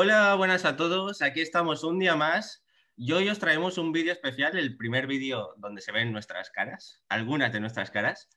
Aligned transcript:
Hola, 0.00 0.36
buenas 0.36 0.64
a 0.64 0.76
todos. 0.76 1.22
Aquí 1.22 1.40
estamos 1.40 1.82
un 1.82 1.98
día 1.98 2.14
más 2.14 2.64
y 2.96 3.10
hoy 3.10 3.28
os 3.30 3.40
traemos 3.40 3.78
un 3.78 3.90
vídeo 3.90 4.12
especial, 4.12 4.56
el 4.56 4.76
primer 4.76 5.08
vídeo 5.08 5.54
donde 5.56 5.80
se 5.80 5.90
ven 5.90 6.12
nuestras 6.12 6.50
caras, 6.50 7.02
algunas 7.08 7.52
de 7.52 7.58
nuestras 7.58 7.90
caras, 7.90 8.28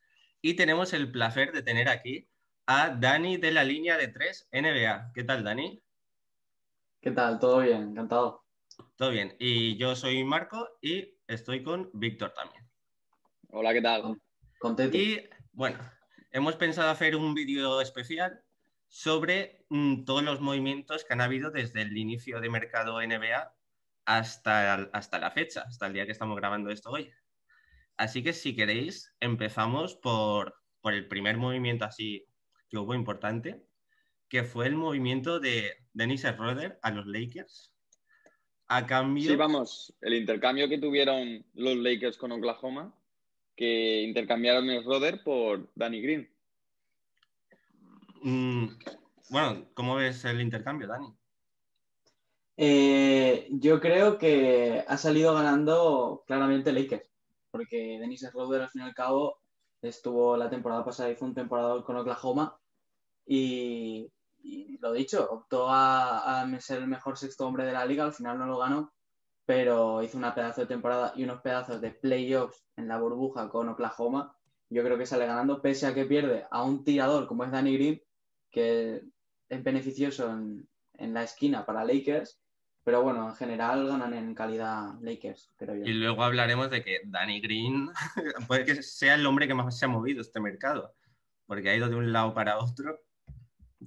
y 0.41 0.55
tenemos 0.55 0.91
el 0.91 1.11
placer 1.11 1.51
de 1.51 1.61
tener 1.61 1.87
aquí 1.87 2.27
a 2.65 2.89
Dani 2.89 3.37
de 3.37 3.51
la 3.51 3.63
línea 3.63 3.95
de 3.95 4.07
3 4.07 4.49
NBA. 4.51 5.11
¿Qué 5.13 5.23
tal, 5.23 5.43
Dani? 5.43 5.79
¿Qué 6.99 7.11
tal? 7.11 7.37
¿Todo 7.37 7.59
bien? 7.59 7.89
Encantado. 7.91 8.43
Todo 8.95 9.11
bien. 9.11 9.35
Y 9.37 9.77
yo 9.77 9.95
soy 9.95 10.23
Marco 10.23 10.67
y 10.81 11.13
estoy 11.27 11.61
con 11.61 11.91
Víctor 11.93 12.33
también. 12.33 12.67
Hola, 13.49 13.71
¿qué 13.71 13.83
tal? 13.83 14.19
Contento. 14.57 14.97
Y 14.97 15.29
bueno, 15.51 15.77
hemos 16.31 16.55
pensado 16.55 16.89
hacer 16.89 17.15
un 17.15 17.35
vídeo 17.35 17.81
especial 17.81 18.43
sobre 18.91 19.65
mm, 19.69 20.03
todos 20.03 20.21
los 20.21 20.41
movimientos 20.41 21.05
que 21.05 21.13
han 21.13 21.21
habido 21.21 21.49
desde 21.49 21.81
el 21.81 21.97
inicio 21.97 22.41
de 22.41 22.49
mercado 22.49 23.01
NBA 23.01 23.55
hasta, 24.05 24.73
hasta 24.91 25.17
la 25.17 25.31
fecha, 25.31 25.61
hasta 25.61 25.87
el 25.87 25.93
día 25.93 26.05
que 26.05 26.11
estamos 26.11 26.35
grabando 26.35 26.69
esto 26.69 26.91
hoy. 26.91 27.09
Así 27.95 28.21
que 28.21 28.33
si 28.33 28.53
queréis, 28.53 29.15
empezamos 29.21 29.95
por, 29.95 30.55
por 30.81 30.93
el 30.93 31.07
primer 31.07 31.37
movimiento 31.37 31.85
así 31.85 32.25
que 32.69 32.77
hubo 32.77 32.93
importante, 32.93 33.63
que 34.27 34.43
fue 34.43 34.67
el 34.67 34.75
movimiento 34.75 35.39
de 35.39 35.71
Dennis 35.93 36.23
Schroeder 36.23 36.77
a 36.81 36.91
los 36.91 37.07
Lakers. 37.07 37.73
A 38.67 38.85
cambio... 38.85 39.29
Sí, 39.29 39.35
vamos, 39.37 39.95
el 40.01 40.15
intercambio 40.15 40.67
que 40.67 40.79
tuvieron 40.79 41.45
los 41.53 41.77
Lakers 41.77 42.17
con 42.17 42.33
Oklahoma, 42.33 42.93
que 43.55 44.01
intercambiaron 44.01 44.69
el 44.69 44.81
Schroeder 44.81 45.23
por 45.23 45.71
Danny 45.75 46.01
Green. 46.01 46.30
Mm, 48.23 48.67
bueno, 49.29 49.65
¿cómo 49.73 49.95
ves 49.95 50.23
el 50.25 50.41
intercambio, 50.41 50.87
Dani? 50.87 51.07
Eh, 52.57 53.47
yo 53.51 53.79
creo 53.79 54.17
que 54.17 54.83
ha 54.87 54.97
salido 54.97 55.33
ganando 55.33 56.23
claramente 56.27 56.71
Lakers, 56.71 57.09
porque 57.49 57.97
Dennis 57.99 58.21
Schroeder 58.21 58.61
al 58.61 58.69
fin 58.69 58.83
y 58.83 58.85
al 58.85 58.93
cabo 58.93 59.39
estuvo 59.81 60.37
la 60.37 60.49
temporada 60.49 60.85
pasada, 60.85 61.09
hizo 61.09 61.25
un 61.25 61.33
temporada 61.33 61.83
con 61.83 61.97
Oklahoma 61.97 62.55
y, 63.25 64.11
y 64.43 64.77
lo 64.77 64.93
dicho, 64.93 65.27
optó 65.31 65.69
a, 65.69 66.41
a, 66.41 66.59
ser 66.59 66.79
el 66.79 66.87
mejor 66.87 67.17
sexto 67.17 67.47
hombre 67.47 67.65
de 67.65 67.73
la 67.73 67.85
liga, 67.85 68.03
al 68.03 68.13
final 68.13 68.37
no 68.37 68.45
lo 68.45 68.59
ganó, 68.59 68.93
pero 69.45 70.03
hizo 70.03 70.17
una 70.17 70.35
pedazo 70.35 70.61
de 70.61 70.67
temporada 70.67 71.13
y 71.15 71.23
unos 71.23 71.41
pedazos 71.41 71.81
de 71.81 71.91
playoffs 71.91 72.63
en 72.75 72.87
la 72.87 72.99
burbuja 72.99 73.49
con 73.49 73.69
Oklahoma. 73.69 74.35
Yo 74.69 74.83
creo 74.83 74.97
que 74.97 75.05
sale 75.05 75.25
ganando, 75.25 75.61
pese 75.61 75.87
a 75.87 75.93
que 75.95 76.05
pierde 76.05 76.45
a 76.51 76.63
un 76.63 76.83
tirador 76.83 77.27
como 77.27 77.43
es 77.43 77.51
Danny 77.51 77.73
Green, 77.73 78.01
que 78.51 79.01
es 79.49 79.63
beneficioso 79.63 80.29
en, 80.29 80.67
en 80.93 81.13
la 81.13 81.23
esquina 81.23 81.65
para 81.65 81.83
Lakers, 81.83 82.41
pero 82.83 83.03
bueno, 83.03 83.29
en 83.29 83.35
general 83.35 83.87
ganan 83.87 84.13
en 84.13 84.33
calidad 84.33 84.93
Lakers, 85.01 85.51
creo 85.55 85.75
yo. 85.75 85.85
Y 85.85 85.93
luego 85.93 86.23
hablaremos 86.23 86.69
de 86.71 86.83
que 86.83 87.01
Danny 87.05 87.39
Green 87.39 87.89
puede 88.47 88.65
que 88.65 88.81
sea 88.81 89.15
el 89.15 89.25
hombre 89.25 89.47
que 89.47 89.53
más 89.53 89.77
se 89.77 89.85
ha 89.85 89.87
movido 89.87 90.21
este 90.21 90.39
mercado, 90.39 90.95
porque 91.45 91.69
ha 91.69 91.75
ido 91.75 91.89
de 91.89 91.95
un 91.95 92.11
lado 92.11 92.33
para 92.33 92.57
otro. 92.57 92.99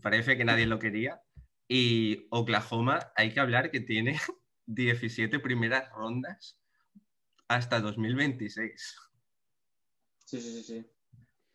Parece 0.01 0.37
que 0.37 0.45
nadie 0.45 0.67
lo 0.67 0.78
quería. 0.78 1.21
Y 1.67 2.27
Oklahoma, 2.31 3.12
hay 3.17 3.33
que 3.33 3.41
hablar 3.41 3.71
que 3.71 3.81
tiene 3.81 4.21
17 4.67 5.41
primeras 5.41 5.91
rondas 5.91 6.61
hasta 7.49 7.81
2026. 7.81 8.97
Sí, 10.25 10.41
sí, 10.41 10.53
sí, 10.53 10.62
sí. 10.62 10.87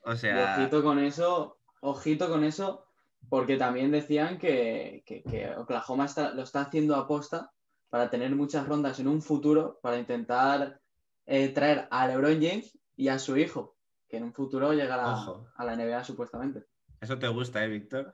O 0.01 0.15
sea. 0.15 0.57
Y 0.57 0.61
ojito 0.61 0.83
con 0.83 0.99
eso, 0.99 1.61
ojito 1.81 2.29
con 2.29 2.43
eso, 2.43 2.88
porque 3.27 3.57
también 3.57 3.91
decían 3.91 4.37
que, 4.37 5.03
que, 5.05 5.23
que 5.23 5.49
Oklahoma 5.55 6.05
está, 6.05 6.33
lo 6.33 6.43
está 6.43 6.61
haciendo 6.61 6.95
a 6.95 7.07
posta 7.07 7.51
para 7.89 8.09
tener 8.09 8.35
muchas 8.35 8.67
rondas 8.67 8.99
en 8.99 9.07
un 9.07 9.21
futuro, 9.21 9.79
para 9.81 9.97
intentar 9.97 10.79
eh, 11.25 11.49
traer 11.49 11.87
a 11.91 12.07
LeBron 12.07 12.41
James 12.41 12.77
y 12.95 13.07
a 13.07 13.19
su 13.19 13.37
hijo, 13.37 13.77
que 14.07 14.17
en 14.17 14.23
un 14.23 14.33
futuro 14.33 14.73
llegará 14.73 15.13
Ojo. 15.13 15.47
a 15.55 15.65
la 15.65 15.75
NBA 15.75 16.03
supuestamente. 16.03 16.63
Eso 17.01 17.17
te 17.17 17.27
gusta, 17.27 17.63
¿eh, 17.63 17.67
Víctor? 17.67 18.13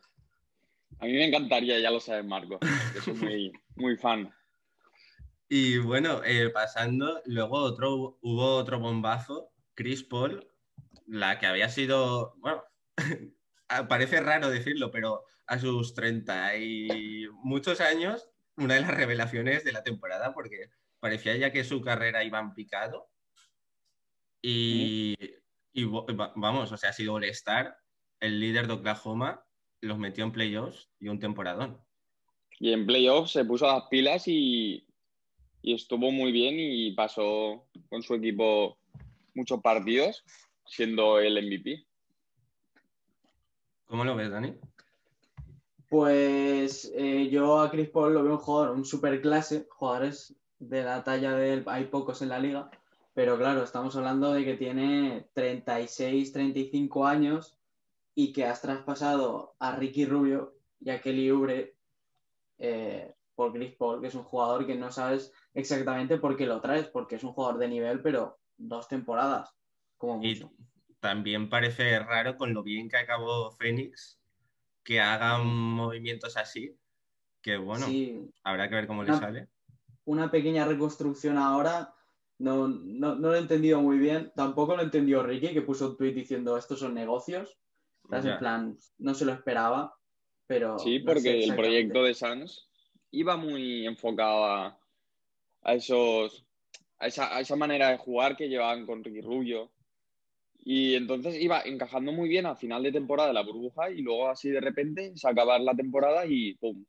A 0.99 1.05
mí 1.05 1.13
me 1.13 1.27
encantaría, 1.27 1.79
ya 1.79 1.91
lo 1.91 1.99
sabes, 1.99 2.25
Marco, 2.25 2.59
que 2.59 3.01
soy 3.01 3.13
muy, 3.15 3.51
muy 3.75 3.97
fan. 3.97 4.33
Y 5.49 5.77
bueno, 5.77 6.21
eh, 6.23 6.49
pasando, 6.49 7.21
luego 7.25 7.57
otro, 7.57 8.17
hubo 8.21 8.55
otro 8.55 8.79
bombazo, 8.79 9.51
Chris 9.75 10.03
Paul, 10.03 10.47
la 11.05 11.37
que 11.37 11.47
había 11.47 11.69
sido, 11.69 12.35
bueno, 12.37 12.63
parece 13.87 14.21
raro 14.21 14.49
decirlo, 14.49 14.91
pero 14.91 15.23
a 15.47 15.59
sus 15.59 15.93
30 15.93 16.57
y 16.57 17.27
muchos 17.43 17.81
años, 17.81 18.29
una 18.57 18.75
de 18.75 18.81
las 18.81 18.95
revelaciones 18.95 19.63
de 19.63 19.71
la 19.71 19.83
temporada, 19.83 20.33
porque 20.33 20.69
parecía 20.99 21.35
ya 21.35 21.51
que 21.51 21.63
su 21.63 21.81
carrera 21.81 22.23
iba 22.23 22.39
en 22.39 22.53
picado. 22.53 23.09
Y, 24.41 25.15
y 25.73 25.83
vamos, 25.83 26.71
o 26.71 26.77
sea, 26.77 26.91
ha 26.91 26.93
sido 26.93 27.13
All-Star, 27.13 27.77
el 28.19 28.39
líder 28.39 28.67
de 28.67 28.73
Oklahoma, 28.73 29.43
los 29.81 29.97
metió 29.97 30.23
en 30.23 30.31
playoffs 30.31 30.89
y 30.99 31.07
un 31.07 31.19
temporadón. 31.19 31.79
Y 32.59 32.71
en 32.71 32.85
playoffs 32.85 33.31
se 33.31 33.45
puso 33.45 33.67
las 33.67 33.83
pilas 33.89 34.27
y, 34.27 34.87
y 35.61 35.73
estuvo 35.73 36.11
muy 36.11 36.31
bien 36.31 36.55
y 36.57 36.91
pasó 36.91 37.67
con 37.89 38.01
su 38.01 38.15
equipo 38.15 38.77
muchos 39.33 39.61
partidos, 39.61 40.23
siendo 40.65 41.19
el 41.19 41.43
MVP. 41.45 41.85
¿Cómo 43.87 44.03
lo 44.03 44.15
ves, 44.15 44.31
Dani? 44.31 44.53
Pues 45.89 46.91
eh, 46.95 47.29
yo 47.29 47.59
a 47.59 47.69
Chris 47.69 47.89
Paul 47.89 48.13
lo 48.13 48.23
veo 48.23 48.33
un 48.33 48.39
jugador, 48.39 48.75
un 48.75 48.85
super 48.85 49.21
clase, 49.21 49.67
jugadores 49.69 50.35
de 50.59 50.83
la 50.83 51.03
talla 51.03 51.33
de 51.33 51.53
él, 51.53 51.63
hay 51.67 51.85
pocos 51.85 52.21
en 52.21 52.29
la 52.29 52.39
liga, 52.39 52.71
pero 53.13 53.37
claro, 53.37 53.63
estamos 53.63 53.95
hablando 53.95 54.33
de 54.33 54.43
que 54.43 54.55
tiene 54.55 55.27
36, 55.33 56.31
35 56.31 57.05
años 57.05 57.57
y 58.15 58.33
que 58.33 58.45
has 58.45 58.61
traspasado 58.61 59.55
a 59.59 59.75
Ricky 59.75 60.05
Rubio 60.05 60.55
y 60.79 60.89
a 60.89 61.01
Kelly 61.01 61.29
Oubre 61.29 61.75
eh, 62.57 63.13
por 63.35 63.53
Chris 63.53 63.73
Paul, 63.75 64.01
que 64.01 64.07
es 64.07 64.15
un 64.15 64.23
jugador 64.23 64.65
que 64.65 64.75
no 64.75 64.91
sabes 64.91 65.31
exactamente 65.53 66.17
por 66.17 66.35
qué 66.35 66.45
lo 66.45 66.61
traes, 66.61 66.87
porque 66.87 67.15
es 67.15 67.23
un 67.23 67.33
jugador 67.33 67.59
de 67.59 67.67
nivel, 67.67 68.01
pero 68.01 68.39
dos 68.57 68.87
temporadas, 68.87 69.53
como 69.97 70.17
mucho. 70.17 70.51
Y 70.57 70.74
también 71.05 71.49
parece 71.49 71.99
raro 71.99 72.35
con 72.35 72.55
lo 72.55 72.63
bien 72.63 72.89
que 72.89 72.97
acabó 72.97 73.51
Phoenix 73.51 74.19
que 74.83 74.99
hagan 74.99 75.45
movimientos 75.45 76.35
así, 76.35 76.75
que 77.43 77.57
bueno, 77.57 77.85
sí. 77.85 78.27
habrá 78.43 78.67
que 78.67 78.73
ver 78.75 78.87
cómo 78.87 79.01
una, 79.01 79.13
le 79.13 79.19
sale. 79.19 79.47
Una 80.05 80.31
pequeña 80.31 80.65
reconstrucción 80.65 81.37
ahora, 81.37 81.93
no, 82.39 82.67
no, 82.67 83.13
no, 83.13 83.29
lo 83.29 83.35
he 83.35 83.39
entendido 83.39 83.81
muy 83.81 83.99
bien, 83.99 84.31
tampoco 84.35 84.75
lo 84.75 84.81
entendió 84.81 85.21
Ricky, 85.21 85.53
que 85.53 85.61
puso 85.61 85.91
un 85.91 85.97
tweet 85.97 86.13
diciendo 86.13 86.57
estos 86.57 86.79
son 86.79 86.95
negocios, 86.95 87.55
en 88.11 88.39
plan, 88.39 88.75
no 88.97 89.13
se 89.13 89.25
lo 89.25 89.33
esperaba, 89.33 89.95
pero... 90.47 90.79
Sí, 90.79 90.97
porque 90.99 91.33
no 91.33 91.39
sé 91.39 91.43
el 91.43 91.55
proyecto 91.55 92.03
de 92.03 92.15
Suns 92.15 92.67
iba 93.11 93.37
muy 93.37 93.85
enfocado 93.85 94.45
a, 94.45 94.79
a 95.61 95.73
esos... 95.75 96.47
A 96.97 97.07
esa, 97.07 97.35
a 97.35 97.41
esa 97.41 97.57
manera 97.57 97.89
de 97.89 97.97
jugar 97.97 98.37
que 98.37 98.47
llevaban 98.47 98.85
con 98.85 99.03
Ricky 99.03 99.19
Rubio, 99.19 99.74
y 100.67 100.95
entonces 100.95 101.39
iba 101.39 101.61
encajando 101.61 102.11
muy 102.11 102.27
bien 102.27 102.47
al 102.47 102.57
final 102.57 102.81
de 102.81 102.91
temporada 102.91 103.31
la 103.31 103.43
burbuja 103.43 103.91
y 103.91 104.01
luego 104.01 104.29
así 104.29 104.49
de 104.49 104.59
repente 104.59 105.15
se 105.15 105.29
acabar 105.29 105.61
la 105.61 105.75
temporada 105.75 106.25
y 106.25 106.55
¡pum! 106.55 106.83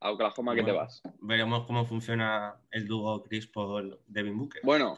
A 0.00 0.12
Oklahoma 0.12 0.52
bueno, 0.52 0.64
que 0.64 0.72
te 0.72 0.76
vas. 0.76 1.02
Veremos 1.20 1.66
cómo 1.66 1.84
funciona 1.84 2.54
el 2.70 2.86
dúo 2.86 3.22
Chris 3.22 3.46
Paul 3.48 4.00
Devin 4.06 4.38
Booker. 4.38 4.62
Bueno, 4.64 4.96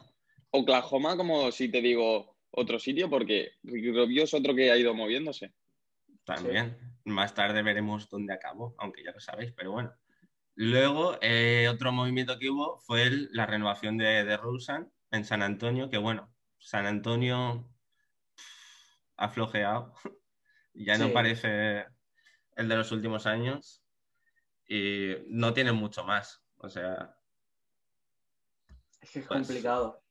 Oklahoma 0.51 1.17
como 1.17 1.51
si 1.51 1.69
te 1.69 1.81
digo 1.81 2.37
otro 2.51 2.79
sitio 2.79 3.09
porque 3.09 3.51
Ricky 3.63 3.91
Rubio 3.91 4.23
es 4.23 4.33
otro 4.33 4.55
que 4.55 4.71
ha 4.71 4.77
ido 4.77 4.93
moviéndose. 4.93 5.51
También. 6.23 6.77
Sí. 6.79 7.09
Más 7.09 7.33
tarde 7.33 7.63
veremos 7.63 8.09
dónde 8.09 8.33
acabó, 8.33 8.75
aunque 8.77 9.03
ya 9.03 9.11
lo 9.11 9.19
sabéis, 9.19 9.51
pero 9.51 9.71
bueno. 9.71 9.91
Luego, 10.55 11.17
eh, 11.21 11.67
otro 11.67 11.91
movimiento 11.91 12.37
que 12.37 12.49
hubo 12.49 12.79
fue 12.79 13.03
el, 13.03 13.29
la 13.31 13.45
renovación 13.45 13.97
de, 13.97 14.23
de 14.23 14.37
Rosen 14.37 14.89
en 15.09 15.25
San 15.25 15.41
Antonio, 15.41 15.89
que 15.89 15.97
bueno, 15.97 16.31
San 16.59 16.85
Antonio 16.85 17.70
ha 19.17 19.29
flojeado. 19.29 19.93
ya 20.73 20.97
no 20.97 21.11
parece 21.11 21.85
el 22.55 22.67
de 22.67 22.75
los 22.75 22.91
últimos 22.91 23.25
años. 23.25 23.83
Y 24.67 25.15
no 25.27 25.53
tiene 25.53 25.71
mucho 25.71 26.03
más. 26.03 26.43
O 26.57 26.69
sea. 26.69 27.15
Es 29.01 29.11
que 29.11 29.19
es 29.19 29.27
pues, 29.27 29.39
complicado. 29.39 30.01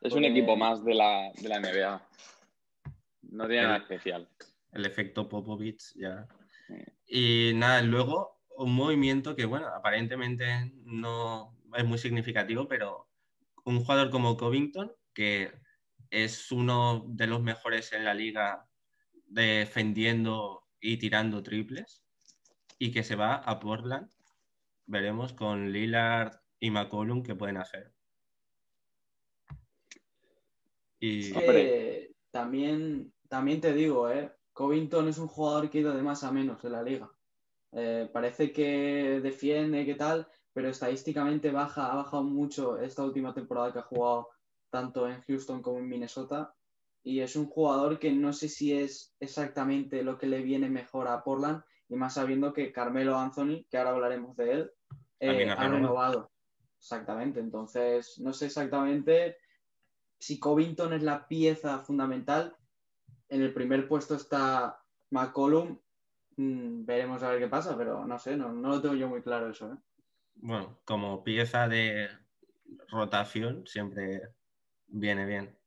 Es 0.00 0.12
un 0.14 0.24
equipo 0.24 0.56
más 0.56 0.84
de 0.84 0.94
la, 0.94 1.30
de 1.34 1.48
la 1.48 1.60
NBA. 1.60 2.08
No 3.22 3.46
tiene 3.46 3.62
el, 3.62 3.68
nada 3.68 3.78
especial. 3.78 4.28
El 4.72 4.86
efecto 4.86 5.28
Popovich, 5.28 5.92
ya. 5.94 6.26
Y 7.06 7.52
nada, 7.54 7.82
luego 7.82 8.42
un 8.56 8.74
movimiento 8.74 9.36
que, 9.36 9.44
bueno, 9.44 9.68
aparentemente 9.68 10.72
no 10.84 11.56
es 11.74 11.84
muy 11.84 11.98
significativo, 11.98 12.68
pero 12.68 13.08
un 13.64 13.80
jugador 13.80 14.10
como 14.10 14.36
Covington, 14.36 14.92
que 15.14 15.52
es 16.12 16.52
uno 16.52 17.06
de 17.08 17.26
los 17.26 17.42
mejores 17.42 17.92
en 17.94 18.04
la 18.04 18.12
liga 18.12 18.68
defendiendo 19.26 20.68
y 20.78 20.98
tirando 20.98 21.42
triples 21.42 22.04
y 22.78 22.92
que 22.92 23.02
se 23.02 23.16
va 23.16 23.36
a 23.36 23.58
Portland 23.58 24.10
veremos 24.86 25.32
con 25.32 25.72
Lillard 25.72 26.36
y 26.60 26.70
McCollum 26.70 27.22
qué 27.22 27.34
pueden 27.34 27.56
hacer. 27.56 27.92
Y... 31.00 31.32
también, 32.30 33.12
también 33.28 33.60
te 33.60 33.72
digo, 33.72 34.10
¿eh? 34.10 34.30
Covington 34.52 35.08
es 35.08 35.18
un 35.18 35.28
jugador 35.28 35.70
que 35.70 35.78
ido 35.78 35.94
de 35.94 36.02
más 36.02 36.22
a 36.22 36.30
menos 36.30 36.62
en 36.64 36.72
la 36.72 36.82
liga. 36.82 37.10
Eh, 37.72 38.08
parece 38.12 38.52
que 38.52 39.20
defiende, 39.22 39.86
que 39.86 39.94
tal, 39.94 40.28
pero 40.52 40.68
estadísticamente 40.68 41.50
baja, 41.50 41.90
ha 41.90 41.96
bajado 41.96 42.22
mucho 42.22 42.78
esta 42.78 43.02
última 43.02 43.32
temporada 43.32 43.72
que 43.72 43.78
ha 43.78 43.82
jugado 43.82 44.28
tanto 44.72 45.06
en 45.06 45.20
Houston 45.22 45.62
como 45.62 45.78
en 45.78 45.88
Minnesota. 45.88 46.54
Y 47.04 47.20
es 47.20 47.36
un 47.36 47.46
jugador 47.46 47.98
que 47.98 48.10
no 48.10 48.32
sé 48.32 48.48
si 48.48 48.72
es 48.72 49.14
exactamente 49.20 50.02
lo 50.02 50.18
que 50.18 50.26
le 50.26 50.40
viene 50.42 50.70
mejor 50.70 51.08
a 51.08 51.22
Portland, 51.22 51.62
y 51.88 51.94
más 51.94 52.14
sabiendo 52.14 52.52
que 52.52 52.72
Carmelo 52.72 53.18
Anthony, 53.18 53.66
que 53.68 53.76
ahora 53.76 53.90
hablaremos 53.90 54.34
de 54.36 54.52
él, 54.52 54.72
eh, 55.20 55.50
ha 55.50 55.68
renovado. 55.68 56.32
Exactamente, 56.78 57.38
entonces 57.38 58.18
no 58.18 58.32
sé 58.32 58.46
exactamente 58.46 59.36
si 60.18 60.40
Covington 60.40 60.94
es 60.94 61.02
la 61.02 61.28
pieza 61.28 61.78
fundamental. 61.80 62.56
En 63.28 63.42
el 63.42 63.52
primer 63.52 63.86
puesto 63.88 64.14
está 64.14 64.80
McCollum, 65.10 65.78
mm, 66.36 66.84
veremos 66.84 67.22
a 67.22 67.30
ver 67.30 67.40
qué 67.40 67.48
pasa, 67.48 67.76
pero 67.76 68.06
no 68.06 68.18
sé, 68.18 68.36
no, 68.36 68.52
no 68.52 68.68
lo 68.70 68.80
tengo 68.80 68.94
yo 68.94 69.08
muy 69.08 69.22
claro 69.22 69.50
eso. 69.50 69.72
¿eh? 69.72 69.76
Bueno, 70.36 70.80
como 70.84 71.22
pieza 71.22 71.68
de 71.68 72.08
rotación 72.88 73.66
siempre 73.66 74.22
viene 74.92 75.26
bien. 75.26 75.58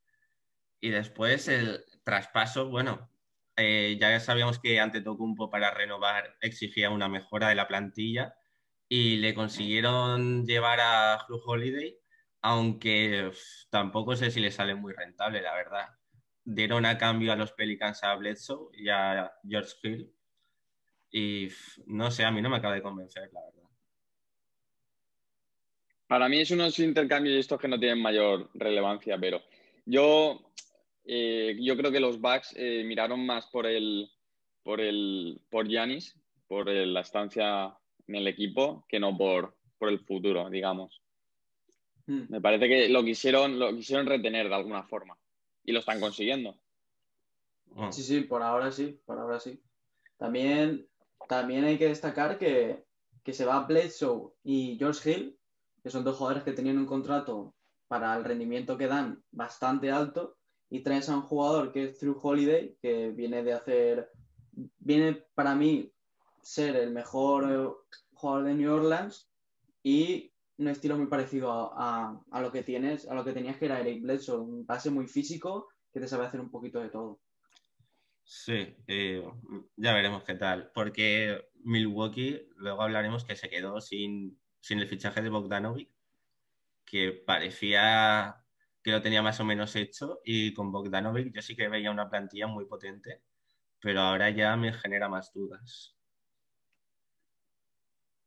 Y 0.80 0.90
después 0.90 1.48
el 1.48 1.84
traspaso, 2.04 2.68
bueno, 2.68 3.10
eh, 3.56 3.96
ya 4.00 4.18
sabíamos 4.20 4.58
que 4.58 4.80
ante 4.80 5.00
Tocumpo 5.00 5.50
para 5.50 5.72
renovar 5.72 6.36
exigía 6.40 6.90
una 6.90 7.08
mejora 7.08 7.48
de 7.48 7.54
la 7.54 7.68
plantilla 7.68 8.34
y 8.88 9.16
le 9.16 9.34
consiguieron 9.34 10.46
llevar 10.46 10.80
a 10.80 11.18
Hugh 11.28 11.42
Holiday, 11.44 11.98
aunque 12.42 13.30
tampoco 13.70 14.16
sé 14.16 14.30
si 14.30 14.40
le 14.40 14.50
sale 14.50 14.74
muy 14.74 14.92
rentable, 14.94 15.42
la 15.42 15.54
verdad. 15.54 15.88
Dieron 16.44 16.86
a 16.86 16.98
cambio 16.98 17.32
a 17.32 17.36
los 17.36 17.52
Pelicans 17.52 18.04
a 18.04 18.14
Bledsoe 18.14 18.70
y 18.74 18.88
a 18.88 19.32
George 19.48 19.74
Hill 19.82 20.12
y 21.10 21.48
no 21.86 22.10
sé, 22.10 22.24
a 22.24 22.30
mí 22.30 22.42
no 22.42 22.50
me 22.50 22.56
acaba 22.56 22.74
de 22.74 22.82
convencer, 22.82 23.30
la 23.32 23.40
verdad. 23.40 23.65
Para 26.06 26.28
mí 26.28 26.38
es 26.38 26.50
unos 26.50 26.78
intercambios 26.78 27.36
estos 27.36 27.60
que 27.60 27.68
no 27.68 27.78
tienen 27.78 28.00
mayor 28.00 28.50
relevancia, 28.54 29.18
pero 29.18 29.42
yo 29.84 30.40
eh, 31.04 31.56
yo 31.60 31.76
creo 31.76 31.92
que 31.92 32.00
los 32.00 32.20
Bucks 32.20 32.54
eh, 32.56 32.82
miraron 32.84 33.24
más 33.24 33.46
por 33.46 33.66
el 33.66 34.10
por 34.62 34.80
el 34.80 35.40
por 35.48 35.68
Giannis, 35.68 36.18
por 36.48 36.68
la 36.68 37.00
estancia 37.00 37.76
en 38.08 38.14
el 38.16 38.26
equipo, 38.26 38.84
que 38.88 38.98
no 38.98 39.16
por, 39.16 39.56
por 39.78 39.88
el 39.88 40.00
futuro, 40.00 40.50
digamos. 40.50 41.00
Hmm. 42.06 42.24
Me 42.28 42.40
parece 42.40 42.68
que 42.68 42.88
lo 42.88 43.04
quisieron, 43.04 43.58
lo 43.58 43.74
quisieron 43.74 44.06
retener 44.06 44.48
de 44.48 44.54
alguna 44.54 44.82
forma 44.84 45.16
y 45.64 45.72
lo 45.72 45.80
están 45.80 46.00
consiguiendo. 46.00 46.56
Sí, 47.90 48.02
sí, 48.02 48.20
por 48.22 48.42
ahora 48.42 48.72
sí, 48.72 49.00
por 49.04 49.18
ahora 49.18 49.38
sí. 49.38 49.60
También, 50.16 50.88
también 51.28 51.64
hay 51.64 51.78
que 51.78 51.88
destacar 51.88 52.38
que, 52.38 52.84
que 53.22 53.32
se 53.32 53.44
va 53.44 53.66
Bledsoe 53.66 54.32
y 54.42 54.76
George 54.78 55.10
Hill, 55.10 55.35
que 55.86 55.92
son 55.92 56.02
dos 56.02 56.16
jugadores 56.16 56.42
que 56.42 56.52
tenían 56.52 56.78
un 56.78 56.86
contrato 56.86 57.54
para 57.86 58.16
el 58.16 58.24
rendimiento 58.24 58.76
que 58.76 58.88
dan 58.88 59.22
bastante 59.30 59.92
alto 59.92 60.36
y 60.68 60.80
traes 60.80 61.08
a 61.08 61.14
un 61.14 61.22
jugador 61.22 61.70
que 61.70 61.84
es 61.84 61.98
True 62.00 62.16
Holiday, 62.20 62.76
que 62.82 63.12
viene 63.12 63.44
de 63.44 63.52
hacer, 63.52 64.10
viene 64.80 65.22
para 65.36 65.54
mí 65.54 65.92
ser 66.42 66.74
el 66.74 66.90
mejor 66.90 67.52
eh, 67.52 67.96
jugador 68.14 68.46
de 68.46 68.54
New 68.54 68.74
Orleans 68.74 69.30
y 69.84 70.32
un 70.58 70.66
estilo 70.66 70.98
muy 70.98 71.06
parecido 71.06 71.52
a, 71.52 72.20
lo 72.32 72.50
que 72.50 72.64
tienes, 72.64 73.06
a 73.06 73.14
lo 73.14 73.24
que 73.24 73.32
tenías 73.32 73.56
que 73.56 73.66
era 73.66 73.78
Eric 73.78 74.02
Bledsoe, 74.02 74.40
un 74.40 74.66
base 74.66 74.90
muy 74.90 75.06
físico 75.06 75.68
que 75.92 76.00
te 76.00 76.08
sabe 76.08 76.26
hacer 76.26 76.40
un 76.40 76.50
poquito 76.50 76.80
de 76.80 76.88
todo. 76.88 77.20
Sí, 78.24 78.74
eh, 78.88 79.24
ya 79.76 79.94
veremos 79.94 80.24
qué 80.24 80.34
tal, 80.34 80.68
porque 80.74 81.46
Milwaukee, 81.62 82.48
luego 82.56 82.82
hablaremos 82.82 83.24
que 83.24 83.36
se 83.36 83.48
quedó 83.48 83.80
sin, 83.80 84.36
sin 84.66 84.80
el 84.80 84.88
fichaje 84.88 85.22
de 85.22 85.28
Bogdanovic, 85.28 85.88
que 86.84 87.12
parecía 87.12 88.44
que 88.82 88.90
lo 88.92 89.02
tenía 89.02 89.22
más 89.22 89.38
o 89.40 89.44
menos 89.44 89.76
hecho 89.76 90.20
y 90.24 90.54
con 90.54 90.72
Bogdanovic 90.72 91.32
yo 91.34 91.42
sí 91.42 91.56
que 91.56 91.68
veía 91.68 91.90
una 91.92 92.10
plantilla 92.10 92.48
muy 92.48 92.66
potente, 92.66 93.22
pero 93.80 94.00
ahora 94.00 94.30
ya 94.30 94.56
me 94.56 94.72
genera 94.72 95.08
más 95.08 95.32
dudas. 95.32 95.96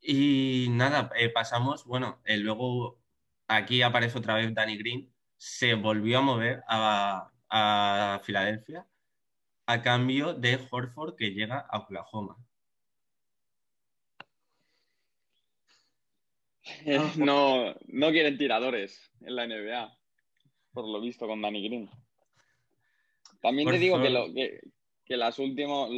Y 0.01 0.67
nada, 0.71 1.11
eh, 1.15 1.29
pasamos, 1.29 1.83
bueno, 1.85 2.21
eh, 2.25 2.37
luego 2.37 3.01
aquí 3.47 3.81
aparece 3.81 4.17
otra 4.17 4.35
vez 4.35 4.53
Danny 4.53 4.77
Green, 4.77 5.13
se 5.37 5.73
volvió 5.75 6.19
a 6.19 6.21
mover 6.21 6.63
a, 6.69 7.31
a 7.49 8.21
Filadelfia 8.23 8.87
a 9.67 9.81
cambio 9.81 10.33
de 10.33 10.59
Horford 10.71 11.15
que 11.15 11.31
llega 11.31 11.59
a 11.59 11.79
Oklahoma. 11.79 12.37
no, 17.17 17.75
no 17.87 18.11
quieren 18.11 18.37
tiradores 18.37 19.11
en 19.21 19.35
la 19.35 19.47
NBA 19.47 19.99
por 20.73 20.87
lo 20.87 21.01
visto, 21.01 21.27
con 21.27 21.41
Danny 21.41 21.67
Green. 21.67 21.89
También 23.41 23.69
te 23.69 23.77
digo 23.77 24.01
que, 24.01 24.09
lo, 24.09 24.27
que, 24.33 25.17
las, 25.17 25.39
últimos, 25.39 25.89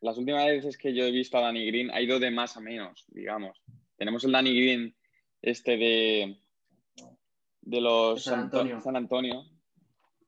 las 0.00 0.18
últimas 0.18 0.46
veces 0.46 0.76
que 0.76 0.94
yo 0.94 1.04
he 1.04 1.10
visto 1.10 1.38
a 1.38 1.42
Danny 1.42 1.66
Green 1.66 1.90
ha 1.90 2.00
ido 2.00 2.18
de 2.18 2.30
más 2.30 2.56
a 2.56 2.60
menos, 2.60 3.04
digamos. 3.08 3.60
Tenemos 3.96 4.24
el 4.24 4.32
Danny 4.32 4.54
Green 4.54 4.94
este 5.40 5.76
de, 5.76 6.36
de 7.62 7.80
los 7.80 8.22
San 8.24 8.40
Antonio. 8.40 8.80
San 8.80 8.96
Antonio 8.96 9.44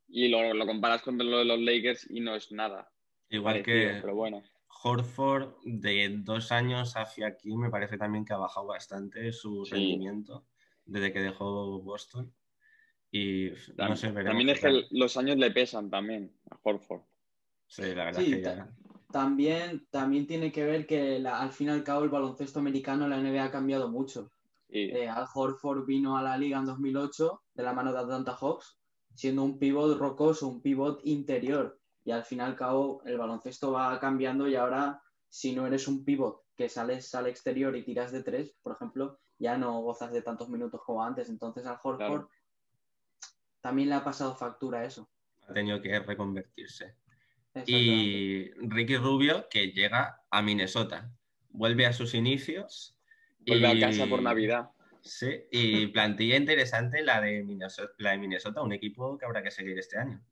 y 0.09 0.29
lo, 0.29 0.55
lo, 0.55 0.67
comparas 0.67 1.03
con 1.03 1.19
lo 1.19 1.39
de 1.39 1.45
los 1.45 1.61
Lakers 1.61 2.11
y 2.11 2.21
no 2.21 2.35
es 2.35 2.51
nada. 2.53 2.91
Igual 3.29 3.63
que 3.63 3.99
pero 4.01 4.15
bueno. 4.15 4.43
Horford 4.83 5.55
de 5.65 6.21
dos 6.23 6.53
años 6.53 6.97
hacia 6.97 7.29
aquí 7.29 7.57
me 7.57 7.71
parece 7.71 7.99
también 7.99 8.25
que 8.25 8.33
ha 8.33 8.39
bajado 8.39 8.67
bastante 8.67 9.33
su 9.33 9.65
rendimiento 9.65 10.47
desde 10.85 11.13
que 11.13 11.21
dejó 11.21 11.81
Boston. 11.83 12.33
Y 13.13 13.51
no 13.77 13.97
sé, 13.97 14.13
También 14.13 14.51
es 14.51 14.61
que 14.61 14.85
los 14.91 15.17
años 15.17 15.37
le 15.37 15.51
pesan 15.51 15.91
también 15.91 16.33
a 16.51 16.59
Horford. 16.63 17.03
Sí, 17.67 17.95
la 17.95 18.05
verdad 18.05 18.23
que 18.23 18.43
ya... 18.43 18.73
También, 19.11 19.89
también 19.91 20.27
tiene 20.27 20.53
que 20.53 20.65
ver 20.65 20.87
que 20.87 21.17
al 21.27 21.53
fin 21.53 21.67
y 21.67 21.71
al 21.71 21.83
cabo 21.83 22.05
el 22.05 22.11
baloncesto 22.11 22.61
americano, 22.61 23.09
la 23.09 23.21
NBA 23.21 23.45
ha 23.45 23.51
cambiado 23.51 23.89
mucho. 23.89 24.31
Eh, 24.69 25.09
Al 25.09 25.27
Horford 25.35 25.85
vino 25.85 26.17
a 26.17 26.23
la 26.23 26.39
liga 26.39 26.59
en 26.59 26.67
2008 26.67 27.43
de 27.55 27.63
la 27.63 27.73
mano 27.73 27.93
de 27.93 27.99
Atlanta 27.99 28.37
Hawks, 28.41 28.79
siendo 29.15 29.43
un 29.43 29.59
pivot 29.59 29.99
rocoso, 29.99 30.47
un 30.47 30.63
pivot 30.63 31.01
interior. 31.05 31.80
Y 32.05 32.11
al 32.13 32.25
fin 32.25 32.39
y 32.39 32.43
al 32.43 32.57
cabo 32.57 33.03
el 33.05 33.19
baloncesto 33.19 33.73
va 33.73 33.99
cambiando 34.01 34.49
y 34.49 34.57
ahora 34.57 35.03
si 35.29 35.55
no 35.55 35.67
eres 35.67 35.87
un 35.87 36.05
pivot 36.05 36.43
que 36.57 36.69
sales 36.69 37.15
al 37.15 37.27
exterior 37.27 37.77
y 37.77 37.85
tiras 37.85 38.13
de 38.13 38.23
tres, 38.23 38.55
por 38.63 38.75
ejemplo, 38.75 39.21
ya 39.39 39.57
no 39.57 39.81
gozas 39.81 40.13
de 40.13 40.23
tantos 40.23 40.49
minutos 40.49 40.81
como 40.85 41.03
antes. 41.03 41.29
Entonces 41.29 41.65
al 41.67 41.79
Horford 41.83 42.27
también 43.61 43.89
le 43.89 43.95
ha 43.95 44.05
pasado 44.05 44.35
factura 44.35 44.85
eso. 44.85 45.09
Ha 45.49 45.53
tenido 45.53 45.81
que 45.81 45.99
reconvertirse. 46.01 46.97
Y 47.67 48.51
Ricky 48.69 48.97
Rubio, 48.97 49.49
que 49.49 49.73
llega 49.73 50.23
a 50.31 50.43
Minnesota, 50.43 51.11
vuelve 51.51 51.87
a 51.87 51.93
sus 51.93 52.15
inicios. 52.15 52.97
Vuelve 53.47 53.69
a 53.69 53.81
casa 53.81 54.07
por 54.07 54.23
Navidad. 54.23 54.71
Sí, 55.01 55.45
y 55.51 55.87
plantilla 55.89 56.37
interesante 56.37 57.03
la 57.03 57.21
de, 57.21 57.43
Minnesota, 57.43 57.93
la 57.99 58.11
de 58.11 58.19
Minnesota, 58.19 58.63
un 58.63 58.73
equipo 58.73 59.17
que 59.17 59.25
habrá 59.25 59.43
que 59.43 59.51
seguir 59.51 59.79
este 59.79 59.99
año. 59.99 60.23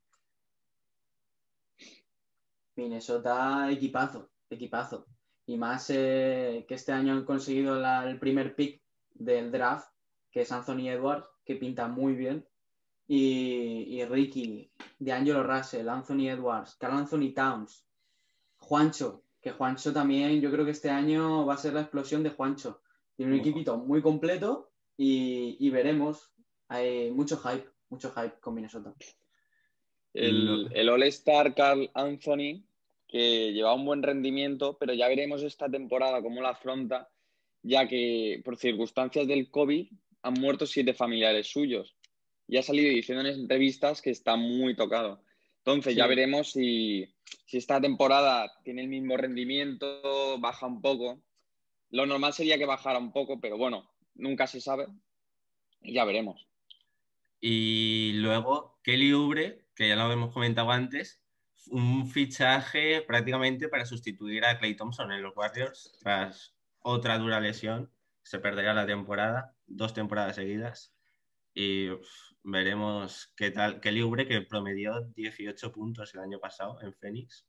Minnesota, 2.78 3.70
equipazo, 3.70 4.30
equipazo. 4.48 5.06
Y 5.46 5.56
más 5.56 5.90
eh, 5.90 6.64
que 6.68 6.74
este 6.74 6.92
año 6.92 7.12
han 7.12 7.24
conseguido 7.24 7.82
el 8.04 8.18
primer 8.18 8.54
pick 8.54 8.82
del 9.14 9.50
draft, 9.50 9.90
que 10.30 10.42
es 10.42 10.52
Anthony 10.52 10.88
Edwards, 10.88 11.26
que 11.44 11.56
pinta 11.56 11.88
muy 11.88 12.14
bien 12.14 12.46
y, 13.08 14.04
Ricky, 14.04 14.70
de 14.98 15.12
Angelo 15.12 15.42
Russell, 15.42 15.88
Anthony 15.88 16.28
Edwards, 16.28 16.76
Carl 16.76 16.98
Anthony 16.98 17.32
Towns, 17.34 17.86
Juancho, 18.58 19.24
que 19.40 19.52
Juancho 19.52 19.92
también, 19.92 20.40
yo 20.40 20.50
creo 20.50 20.64
que 20.64 20.72
este 20.72 20.90
año 20.90 21.46
va 21.46 21.54
a 21.54 21.58
ser 21.58 21.72
la 21.72 21.80
explosión 21.80 22.22
de 22.22 22.30
Juancho. 22.30 22.82
Tiene 23.16 23.32
un 23.32 23.40
equipito 23.40 23.78
muy 23.78 24.02
completo 24.02 24.70
y, 24.96 25.70
veremos. 25.70 26.30
Hay 26.68 27.10
mucho 27.10 27.38
hype, 27.38 27.66
mucho 27.88 28.12
hype 28.14 28.38
con 28.40 28.54
Minnesota. 28.54 28.94
El, 30.12 30.68
el 30.72 30.88
All-Star 30.88 31.54
Carl 31.54 31.90
Anthony, 31.94 32.62
que 33.08 33.52
lleva 33.52 33.74
un 33.74 33.86
buen 33.86 34.02
rendimiento, 34.02 34.76
pero 34.78 34.92
ya 34.92 35.08
veremos 35.08 35.42
esta 35.42 35.68
temporada 35.68 36.22
cómo 36.22 36.42
la 36.42 36.50
afronta, 36.50 37.08
ya 37.62 37.88
que 37.88 38.42
por 38.44 38.58
circunstancias 38.58 39.26
del 39.26 39.50
COVID 39.50 39.88
han 40.22 40.34
muerto 40.34 40.66
siete 40.66 40.92
familiares 40.92 41.48
suyos 41.48 41.96
y 42.46 42.58
ha 42.58 42.62
salido 42.62 42.90
diciendo 42.90 43.26
en 43.26 43.40
entrevistas 43.40 44.02
que 44.02 44.10
está 44.10 44.36
muy 44.36 44.76
tocado. 44.76 45.22
Entonces 45.58 45.94
ya 45.94 46.06
veremos 46.06 46.52
si, 46.52 47.14
esta 47.50 47.80
temporada 47.80 48.50
tiene 48.64 48.82
el 48.82 48.88
mismo 48.88 49.16
rendimiento, 49.16 50.38
baja 50.38 50.66
un 50.66 50.80
poco, 50.80 51.22
Lo 51.90 52.04
normal 52.04 52.34
sería 52.34 52.58
que 52.58 52.66
bajara 52.66 52.98
un 52.98 53.12
poco, 53.12 53.40
pero 53.40 53.56
bueno, 53.56 53.90
nunca 54.14 54.46
se 54.46 54.60
sabe. 54.60 54.86
Y 55.82 55.94
ya 55.94 56.04
veremos. 56.04 56.46
Y 57.40 58.12
luego 58.14 58.78
Kelly 58.82 59.12
Oubre, 59.12 59.66
que 59.74 59.88
ya 59.88 59.96
lo 59.96 60.12
hemos 60.12 60.32
comentado 60.32 60.70
antes, 60.70 61.22
un 61.70 62.08
fichaje 62.08 63.02
prácticamente 63.02 63.68
para 63.68 63.86
sustituir 63.86 64.44
a 64.44 64.58
Clay 64.58 64.74
Thompson 64.74 65.12
en 65.12 65.22
los 65.22 65.36
Warriors 65.36 65.96
tras 66.00 66.54
otra 66.80 67.18
dura 67.18 67.40
lesión. 67.40 67.90
Se 68.22 68.38
perderá 68.38 68.74
la 68.74 68.86
temporada, 68.86 69.54
dos 69.66 69.94
temporadas 69.94 70.36
seguidas. 70.36 70.94
Y 71.54 71.88
veremos 72.42 73.32
qué 73.36 73.50
tal. 73.50 73.80
Kelly 73.80 74.00
Oubre, 74.00 74.26
que 74.26 74.40
promedió 74.42 75.00
18 75.14 75.72
puntos 75.72 76.14
el 76.14 76.20
año 76.20 76.38
pasado 76.38 76.80
en 76.82 76.94
Phoenix. 76.94 77.46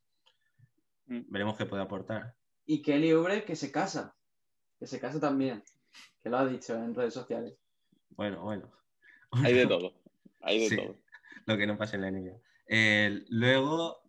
Mm. 1.06 1.22
Veremos 1.28 1.56
qué 1.56 1.66
puede 1.66 1.82
aportar. 1.82 2.34
Y 2.66 2.82
Kelly 2.82 3.12
Oubre, 3.12 3.44
que 3.44 3.56
se 3.56 3.70
casa. 3.70 4.16
Que 4.78 4.86
se 4.86 5.00
casa 5.00 5.20
también. 5.20 5.62
Que 6.22 6.30
lo 6.30 6.38
ha 6.38 6.46
dicho 6.46 6.74
en 6.74 6.94
redes 6.94 7.14
sociales. 7.14 7.54
Bueno, 8.10 8.42
bueno. 8.42 8.70
Hay 9.32 9.54
de 9.54 9.66
todo. 9.66 9.92
Hay 10.40 10.68
de 10.68 10.76
todo. 10.76 10.96
Lo 11.46 11.56
que 11.56 11.66
no 11.66 11.76
pasa 11.76 11.96
en 11.96 12.02
la 12.02 12.10
NBA. 12.10 13.24
luego, 13.28 13.99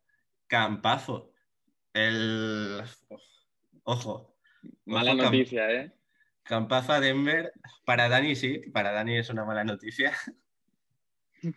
Campazo. 0.51 1.31
El. 1.93 2.83
Ojo. 3.83 4.35
Mala 4.83 5.13
noticia, 5.13 5.71
¿eh? 5.71 5.93
Campazo 6.43 6.91
a 6.91 6.99
Denver. 6.99 7.53
Para 7.85 8.09
Dani 8.09 8.35
sí, 8.35 8.59
para 8.73 8.91
Dani 8.91 9.17
es 9.17 9.29
una 9.29 9.45
mala 9.45 9.63
noticia. 9.63 10.11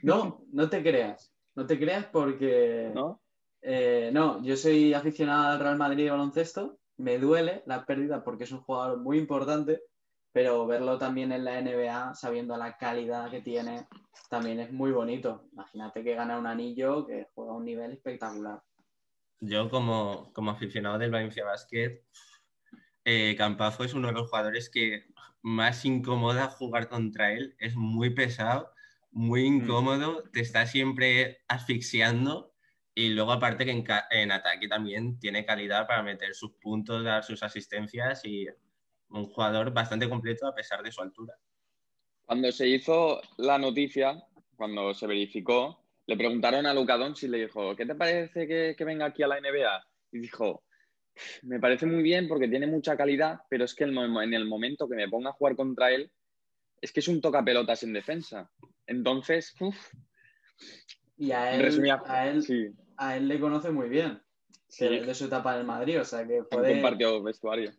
No, 0.01 0.47
no 0.51 0.71
te 0.71 0.83
creas. 0.83 1.35
No 1.55 1.67
te 1.67 1.79
creas 1.79 2.07
porque. 2.07 2.91
¿No? 2.95 3.21
Eh, 3.61 4.09
no, 4.15 4.43
yo 4.43 4.57
soy 4.57 4.95
aficionado 4.95 5.53
al 5.53 5.61
Real 5.61 5.77
Madrid 5.77 6.05
de 6.05 6.11
baloncesto. 6.11 6.79
Me 6.97 7.19
duele 7.19 7.63
la 7.67 7.85
pérdida 7.85 8.25
porque 8.25 8.45
es 8.45 8.53
un 8.53 8.63
jugador 8.63 8.99
muy 9.01 9.19
importante 9.19 9.83
pero 10.35 10.67
verlo 10.67 10.99
también 10.99 11.31
en 11.31 11.45
la 11.45 11.63
NBA, 11.63 12.17
sabiendo 12.17 12.57
la 12.57 12.77
calidad 12.77 13.31
que 13.31 13.41
tiene, 13.41 13.87
también 14.29 14.59
es 14.59 14.73
muy 14.73 14.91
bonito. 14.91 15.45
Imagínate 15.53 16.03
que 16.03 16.17
gana 16.17 16.37
un 16.37 16.49
anillo 16.49 17.07
que 17.07 17.29
juega 17.33 17.53
a 17.53 17.55
un 17.55 17.65
nivel 17.65 17.93
espectacular. 17.93 18.61
Yo 19.47 19.69
como, 19.69 20.33
aficionado 20.51 20.99
del 20.99 21.11
Valencia 21.11 21.45
Basket, 21.45 22.03
eh, 23.05 23.35
Campazo 23.37 23.85
es 23.85 23.95
uno 23.95 24.09
de 24.09 24.15
los 24.15 24.29
jugadores 24.29 24.71
que 24.71 25.05
más 25.43 25.85
incomoda 25.85 26.49
jugar 26.49 26.89
contra 26.89 27.33
él. 27.33 27.55
Es 27.59 27.77
muy 27.77 28.11
pesado, 28.11 28.73
muy 29.11 29.43
mm. 29.43 29.55
incómodo, 29.55 30.25
te 30.33 30.41
está 30.41 30.67
siempre 30.67 31.43
asfixiando 31.49 32.55
y 32.95 33.11
luego 33.11 33.33
aparte 33.33 33.65
que 33.65 33.73
en, 33.73 33.85
en, 34.11 34.33
ataque 34.33 34.69
también 34.69 35.19
tiene 35.19 35.45
calidad 35.45 35.87
para 35.87 36.03
meter 36.03 36.35
sus 36.35 36.53
puntos, 36.55 37.05
dar 37.05 37.25
sus 37.25 37.43
asistencias 37.43 38.25
y 38.25 38.47
un 39.09 39.27
jugador 39.27 39.73
bastante 39.73 40.09
completo 40.09 40.47
a 40.47 40.55
pesar 40.55 40.83
de 40.83 40.93
su 40.93 41.03
altura. 41.03 41.35
Cuando 42.25 42.51
se 42.53 42.67
hizo 42.69 43.21
la 43.37 43.59
noticia, 43.59 44.25
cuando 44.57 44.95
se 44.95 45.07
verificó, 45.07 45.84
le 46.07 46.17
preguntaron 46.17 46.67
a 46.67 46.75
Luca 46.75 46.97
Doncic 46.97 47.29
y 47.29 47.33
le 47.33 47.39
dijo, 47.39 47.75
¿qué 47.77 47.87
te 47.87 47.95
parece 47.95 48.47
que, 48.47 48.85
venga 48.85 49.07
aquí 49.07 49.23
a 49.23 49.29
la 49.29 49.41
NBA? 49.41 49.85
Y 50.13 50.19
dijo, 50.19 50.65
me 51.43 51.61
parece 51.61 51.87
muy 51.87 52.03
bien 52.03 52.29
porque 52.29 52.49
tiene 52.49 52.67
mucha 52.67 52.97
calidad, 52.97 53.41
pero 53.49 53.65
es 53.65 53.75
que 53.75 53.85
en 53.85 53.97
el 54.35 54.47
momento 54.47 54.89
que 54.89 54.97
me 54.97 55.09
ponga 55.09 55.31
a 55.31 55.35
jugar 55.35 55.57
contra 55.57 55.91
él, 55.91 56.11
es 56.81 56.93
que 56.93 57.01
es 57.01 57.09
un 57.09 57.21
tocapelotas 57.21 57.83
en 57.83 57.93
defensa. 57.93 58.51
Entonces, 58.87 59.55
uff. 59.61 59.93
Y 61.17 61.31
a 61.31 61.55
él, 61.55 61.91
a, 62.07 62.29
él, 62.29 62.75
a 62.97 63.17
él 63.17 63.29
le 63.29 63.41
conoce 63.41 63.71
muy 63.71 63.89
bien. 63.89 64.21
De 64.79 65.15
su 65.15 65.27
etapa 65.27 65.55
en 65.55 65.61
el 65.61 65.67
Madrid, 65.67 66.01
o 66.01 66.05
sea 66.05 66.27
que 66.27 66.43
puede... 66.43 66.73
compartido 66.73 67.23
vestuario 67.23 67.73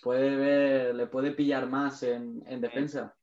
puede 0.00 0.36
ver, 0.36 0.94
le 0.94 1.06
puede 1.06 1.32
pillar 1.32 1.68
más 1.68 2.02
en, 2.02 2.42
defensa. 2.60 3.16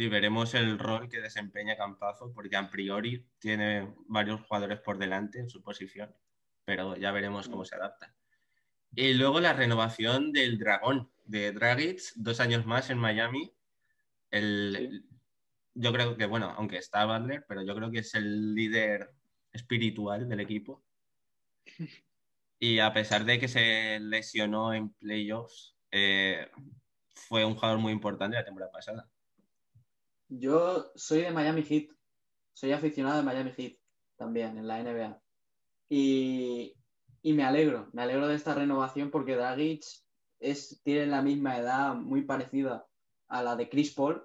Y 0.00 0.08
veremos 0.08 0.54
el 0.54 0.78
rol 0.78 1.10
que 1.10 1.20
desempeña 1.20 1.76
Campazo, 1.76 2.32
porque 2.32 2.56
a 2.56 2.70
priori 2.70 3.28
tiene 3.38 3.94
varios 4.08 4.40
jugadores 4.40 4.80
por 4.80 4.96
delante 4.96 5.38
en 5.38 5.50
su 5.50 5.62
posición, 5.62 6.16
pero 6.64 6.96
ya 6.96 7.12
veremos 7.12 7.50
cómo 7.50 7.66
se 7.66 7.74
adapta. 7.74 8.14
Y 8.94 9.12
luego 9.12 9.40
la 9.40 9.52
renovación 9.52 10.32
del 10.32 10.58
Dragón, 10.58 11.12
de 11.26 11.52
Dragic, 11.52 12.00
dos 12.16 12.40
años 12.40 12.64
más 12.64 12.88
en 12.88 12.96
Miami. 12.96 13.52
El, 14.30 15.04
Yo 15.74 15.92
creo 15.92 16.16
que, 16.16 16.24
bueno, 16.24 16.54
aunque 16.56 16.78
está 16.78 17.04
Butler, 17.04 17.44
pero 17.46 17.62
yo 17.62 17.74
creo 17.74 17.90
que 17.90 17.98
es 17.98 18.14
el 18.14 18.54
líder 18.54 19.10
espiritual 19.52 20.26
del 20.26 20.40
equipo. 20.40 20.82
Y 22.62 22.78
a 22.78 22.92
pesar 22.92 23.24
de 23.24 23.38
que 23.38 23.48
se 23.48 23.98
lesionó 24.00 24.74
en 24.74 24.90
playoffs, 24.94 25.74
eh, 25.90 26.50
fue 27.14 27.42
un 27.42 27.54
jugador 27.54 27.78
muy 27.78 27.90
importante 27.90 28.36
la 28.36 28.44
temporada 28.44 28.70
pasada. 28.70 29.10
Yo 30.30 30.92
soy 30.94 31.22
de 31.22 31.32
Miami 31.32 31.64
Heat, 31.64 31.88
soy 32.52 32.70
aficionado 32.70 33.18
de 33.18 33.24
Miami 33.24 33.50
Heat 33.50 33.76
también 34.16 34.56
en 34.56 34.68
la 34.68 34.80
NBA. 34.80 35.20
Y, 35.88 36.76
me 37.24 37.42
alegro, 37.42 37.88
me 37.92 38.02
alegro 38.02 38.28
de 38.28 38.36
esta 38.36 38.54
renovación 38.54 39.10
porque 39.10 39.34
Dragic 39.34 39.82
es, 40.38 40.80
tiene 40.84 41.06
la 41.06 41.20
misma 41.20 41.58
edad, 41.58 41.96
muy 41.96 42.22
parecida 42.22 42.86
a 43.26 43.42
la 43.42 43.56
de 43.56 43.68
Chris 43.68 43.92
Paul, 43.92 44.22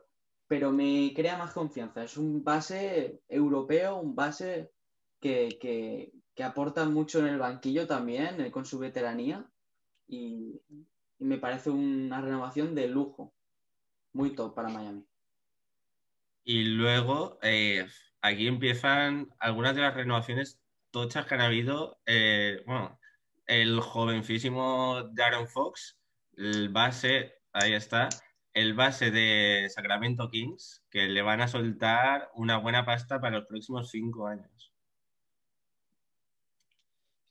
pero 0.48 0.72
me 0.72 1.12
crea 1.16 1.38
más 1.38 1.54
confianza. 1.54 2.04
Es 2.04 2.18
un 2.18 2.44
base 2.44 3.22
europeo, 3.28 3.98
un 3.98 4.14
base 4.14 4.72
que, 5.20 5.58
que 6.36 6.44
aporta 6.44 6.86
mucho 6.86 7.20
en 7.20 7.28
el 7.28 7.40
banquillo 7.40 7.88
también, 7.88 8.42
eh, 8.42 8.52
con 8.52 8.66
su 8.66 8.78
veteranía. 8.78 9.50
Y, 10.08 10.62
y 11.18 11.26
me 11.26 11.40
parece 11.40 11.72
una 11.72 12.22
renovación 12.22 12.76
de 12.76 12.90
lujo. 12.90 13.34
Muy 14.14 14.36
top 14.36 14.54
para 14.54 14.70
Miami. 14.70 15.04
Y 16.46 16.64
luego, 16.64 17.40
eh, 17.42 17.86
aquí 18.22 18.48
empiezan 18.48 19.28
algunas 19.40 19.76
de 19.76 19.82
las 19.82 19.96
renovaciones 19.96 20.62
tochas 20.92 21.26
que 21.26 21.36
han 21.36 21.42
habido. 21.42 22.00
Eh, 22.06 22.64
bueno, 22.66 22.98
el 23.48 23.82
jovencísimo 23.82 25.10
Darren 25.14 25.48
Fox, 25.48 26.00
el 26.38 26.70
base, 26.70 27.34
ahí 27.52 27.74
está, 27.74 28.08
el 28.54 28.74
base 28.74 29.12
de 29.12 29.68
Sacramento 29.70 30.30
Kings, 30.30 30.86
que 30.90 31.08
le 31.08 31.22
van 31.22 31.42
a 31.42 31.48
soltar 31.48 32.30
una 32.36 32.58
buena 32.58 32.86
pasta 32.86 33.20
para 33.20 33.40
los 33.40 33.48
próximos 33.48 33.90
cinco 33.92 34.28
años. 34.28 34.72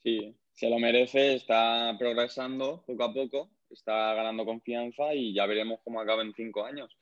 Sí, 0.03 0.37
se 0.53 0.69
lo 0.69 0.79
merece, 0.79 1.37
está 1.37 1.97
progresando 1.99 2.85
poco 2.87 3.05
a 3.05 3.15
poco 3.15 3.51
está 3.75 4.15
ganando 4.15 4.45
confianza 4.45 5.15
y 5.15 5.35
ya 5.35 5.47
veremos 5.47 5.81
cómo 5.85 6.01
acaba 6.01 6.23
en 6.23 6.33
cinco 6.35 6.65
años. 6.65 6.97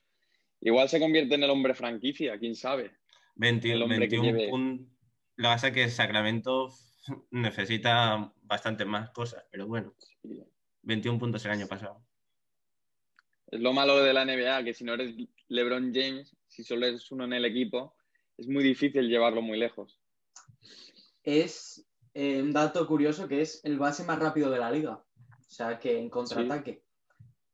Igual 0.62 0.88
se 0.88 1.00
convierte 1.00 1.34
en 1.34 1.42
el 1.42 1.50
hombre 1.50 1.74
franquicia, 1.74 2.38
quién 2.38 2.54
sabe. 2.54 2.92
21 3.34 3.86
Lo 3.86 3.88
que 3.88 5.42
pasa 5.42 5.68
es 5.68 5.74
que 5.74 5.88
Sacramento 5.90 6.68
necesita 7.30 8.32
bastante 8.42 8.84
más 8.84 9.10
cosas, 9.10 9.44
pero 9.50 9.66
bueno, 9.66 9.94
21 10.82 11.18
puntos 11.18 11.44
el 11.44 11.50
año 11.50 11.66
pasado. 11.66 12.00
Es 13.48 13.60
lo 13.60 13.72
malo 13.72 14.02
de 14.02 14.12
la 14.12 14.24
NBA, 14.24 14.64
que 14.64 14.72
si 14.72 14.84
no 14.84 14.94
eres 14.94 15.14
LeBron 15.48 15.92
James, 15.92 16.34
si 16.46 16.62
solo 16.62 16.86
eres 16.86 17.10
uno 17.10 17.24
en 17.24 17.32
el 17.32 17.44
equipo, 17.44 17.96
es 18.38 18.46
muy 18.46 18.62
difícil 18.62 19.08
llevarlo 19.08 19.42
muy 19.42 19.58
lejos. 19.58 20.00
Es 21.24 21.84
eh, 22.14 22.40
un 22.40 22.52
dato 22.52 22.86
curioso 22.86 23.26
que 23.26 23.42
es 23.42 23.60
el 23.64 23.78
base 23.78 24.04
más 24.04 24.18
rápido 24.18 24.50
de 24.50 24.58
la 24.58 24.70
liga. 24.70 24.94
O 24.94 25.50
sea, 25.50 25.78
que 25.78 25.98
en 25.98 26.08
contraataque. 26.08 26.82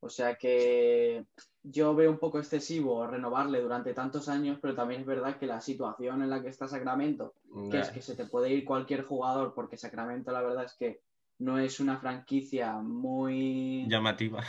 O 0.01 0.09
sea 0.09 0.37
que 0.37 1.25
yo 1.63 1.95
veo 1.95 2.11
un 2.11 2.19
poco 2.19 2.39
excesivo 2.39 3.07
renovarle 3.07 3.61
durante 3.61 3.95
tantos 3.95 4.29
años, 4.29 4.59
pero 4.61 4.75
también 4.75 5.01
es 5.01 5.07
verdad 5.07 5.37
que 5.39 5.47
la 5.47 5.61
situación 5.61 6.23
en 6.23 6.31
la 6.31 6.43
que 6.43 6.49
está 6.49 6.69
Sacramento, 6.69 7.35
que 7.71 7.81
es 7.81 7.91
que 7.91 8.03
se 8.03 8.15
te 8.15 8.27
puede 8.27 8.51
ir 8.51 8.65
cualquier 8.65 9.05
jugador, 9.05 9.55
porque 9.55 9.77
Sacramento 9.77 10.33
la 10.33 10.43
verdad 10.43 10.65
es 10.65 10.75
que 10.75 11.03
no 11.39 11.59
es 11.59 11.79
una 11.79 11.99
franquicia 11.99 12.75
muy 12.79 13.87
llamativa. 13.89 14.43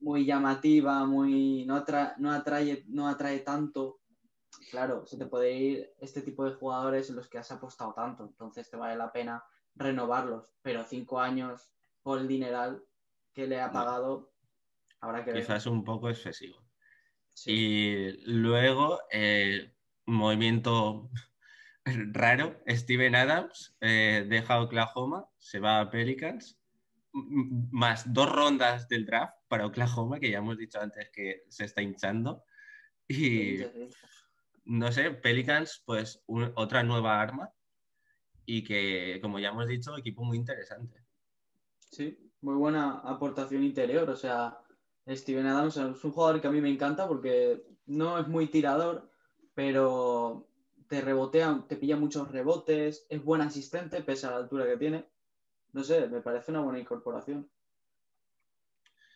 Muy 0.00 0.24
llamativa, 0.24 1.04
muy 1.06 1.64
no, 1.66 1.84
no, 2.18 2.32
atrae, 2.32 2.84
no 2.88 3.08
atrae 3.08 3.40
tanto. 3.40 4.00
Claro, 4.70 5.06
se 5.06 5.16
te 5.16 5.26
puede 5.26 5.52
ir 5.56 5.92
este 5.98 6.22
tipo 6.22 6.44
de 6.44 6.54
jugadores 6.54 7.10
en 7.10 7.16
los 7.16 7.28
que 7.28 7.38
has 7.38 7.50
apostado 7.50 7.92
tanto, 7.92 8.24
entonces 8.24 8.68
te 8.68 8.76
vale 8.76 8.96
la 8.96 9.12
pena 9.12 9.44
renovarlos, 9.74 10.52
pero 10.62 10.84
cinco 10.84 11.20
años 11.20 11.70
por 12.02 12.18
el 12.18 12.28
dineral 12.28 12.82
que 13.32 13.46
le 13.46 13.60
ha 13.60 13.70
pagado, 13.70 14.30
que 15.24 15.32
Quizás 15.32 15.66
un 15.66 15.84
poco 15.84 16.10
excesivo. 16.10 16.64
Y 17.44 18.12
luego, 18.26 18.98
eh, 19.10 19.72
movimiento 20.06 21.10
raro, 22.12 22.60
Steven 22.66 23.14
Adams 23.14 23.76
eh, 23.80 24.24
deja 24.28 24.60
Oklahoma, 24.60 25.28
se 25.38 25.60
va 25.60 25.80
a 25.80 25.90
Pelicans, 25.90 26.58
más 27.12 28.12
dos 28.12 28.30
rondas 28.30 28.88
del 28.88 29.06
draft 29.06 29.36
para 29.48 29.66
Oklahoma, 29.66 30.18
que 30.18 30.30
ya 30.30 30.38
hemos 30.38 30.58
dicho 30.58 30.80
antes 30.80 31.10
que 31.10 31.44
se 31.48 31.64
está 31.64 31.82
hinchando. 31.82 32.44
Y 33.08 33.58
no 34.64 34.90
sé, 34.92 35.12
Pelicans, 35.12 35.82
pues 35.86 36.22
otra 36.26 36.82
nueva 36.82 37.20
arma 37.20 37.50
y 38.44 38.62
que, 38.64 39.18
como 39.22 39.38
ya 39.38 39.48
hemos 39.48 39.66
dicho, 39.66 39.96
equipo 39.96 40.24
muy 40.24 40.36
interesante. 40.36 41.04
Sí, 41.90 42.32
muy 42.40 42.54
buena 42.54 43.00
aportación 43.00 43.62
interior. 43.62 44.08
O 44.10 44.16
sea, 44.16 44.58
Steven 45.08 45.46
Adams 45.46 45.76
es 45.76 46.04
un 46.04 46.12
jugador 46.12 46.40
que 46.40 46.48
a 46.48 46.50
mí 46.50 46.60
me 46.60 46.70
encanta 46.70 47.06
porque 47.06 47.62
no 47.86 48.18
es 48.18 48.26
muy 48.26 48.48
tirador, 48.48 49.10
pero 49.54 50.48
te 50.88 51.00
rebotea, 51.00 51.64
te 51.68 51.76
pilla 51.76 51.96
muchos 51.96 52.30
rebotes, 52.30 53.06
es 53.08 53.22
buen 53.22 53.40
asistente 53.40 54.02
pese 54.02 54.26
a 54.26 54.32
la 54.32 54.36
altura 54.38 54.66
que 54.66 54.76
tiene. 54.76 55.04
No 55.72 55.84
sé, 55.84 56.08
me 56.08 56.20
parece 56.20 56.50
una 56.50 56.60
buena 56.60 56.78
incorporación. 56.78 57.48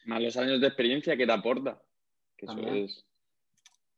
Más 0.04 0.22
los 0.22 0.36
años 0.36 0.60
de 0.60 0.68
experiencia 0.68 1.16
que 1.16 1.26
te 1.26 1.32
aporta. 1.32 1.82
Que 2.36 2.46
eso 2.46 2.54
También. 2.54 2.84
es. 2.84 3.04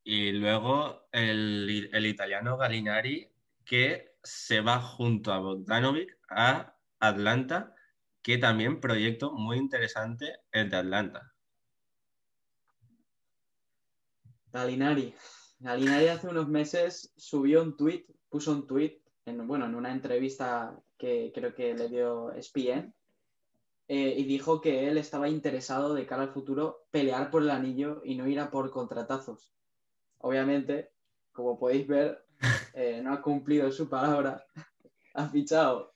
Y 0.04 0.32
luego 0.32 1.08
el, 1.12 1.90
el 1.92 2.06
italiano 2.06 2.56
Gallinari, 2.56 3.28
que 3.64 4.16
se 4.22 4.61
va 4.61 4.80
junto 4.80 5.32
a 5.32 5.38
Bogdanovic 5.38 6.18
a 6.28 6.76
Atlanta, 6.99 7.75
que 8.20 8.38
también 8.38 8.80
proyecto 8.80 9.32
muy 9.32 9.58
interesante 9.58 10.40
el 10.50 10.70
de 10.70 10.76
Atlanta. 10.76 11.32
Galinari. 14.52 15.14
Galinari 15.59 16.09
hace 16.09 16.28
unos 16.28 16.49
meses 16.49 17.12
subió 17.16 17.62
un 17.62 17.76
tweet, 17.76 18.04
puso 18.28 18.52
un 18.52 18.66
tweet, 18.66 19.00
en, 19.25 19.47
bueno, 19.47 19.66
en 19.66 19.75
una 19.75 19.92
entrevista 19.92 20.76
que 20.99 21.32
creo 21.35 21.54
que 21.54 21.75
le 21.75 21.88
dio 21.88 22.32
ESPN, 22.32 22.92
eh, 23.88 24.14
y 24.16 24.25
dijo 24.25 24.61
que 24.61 24.88
él 24.88 24.99
estaba 24.99 25.28
interesado 25.28 25.94
de 25.94 26.06
cara 26.06 26.23
al 26.23 26.32
futuro 26.32 26.87
pelear 26.90 27.30
por 27.30 27.42
el 27.42 27.50
anillo 27.50 28.00
y 28.04 28.14
no 28.14 28.26
ir 28.26 28.40
a 28.40 28.50
por 28.50 28.71
contratazos. 28.71 29.52
Obviamente, 30.18 30.92
como 31.32 31.59
podéis 31.59 31.87
ver, 31.87 32.25
eh, 32.75 33.00
no 33.02 33.12
ha 33.12 33.23
cumplido 33.23 33.71
su 33.73 33.88
palabra. 33.88 34.44
ha 35.14 35.28
fichado 35.28 35.92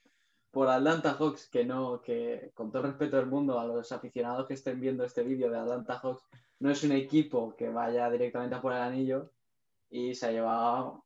por 0.51 0.69
Atlanta 0.69 1.13
Hawks, 1.13 1.49
que 1.49 1.65
no, 1.65 2.01
que 2.01 2.51
con 2.53 2.71
todo 2.71 2.83
el 2.83 2.89
respeto 2.89 3.17
del 3.17 3.27
mundo 3.27 3.59
a 3.59 3.65
los 3.65 3.91
aficionados 3.91 4.47
que 4.47 4.55
estén 4.55 4.79
viendo 4.79 5.03
este 5.03 5.23
vídeo 5.23 5.49
de 5.49 5.59
Atlanta 5.59 5.99
Hawks, 5.99 6.23
no 6.59 6.71
es 6.71 6.83
un 6.83 6.91
equipo 6.93 7.55
que 7.55 7.69
vaya 7.69 8.09
directamente 8.09 8.55
a 8.55 8.61
por 8.61 8.73
el 8.73 8.81
anillo 8.81 9.33
y 9.89 10.15
se 10.15 10.27
ha 10.27 10.31
llevado 10.31 11.05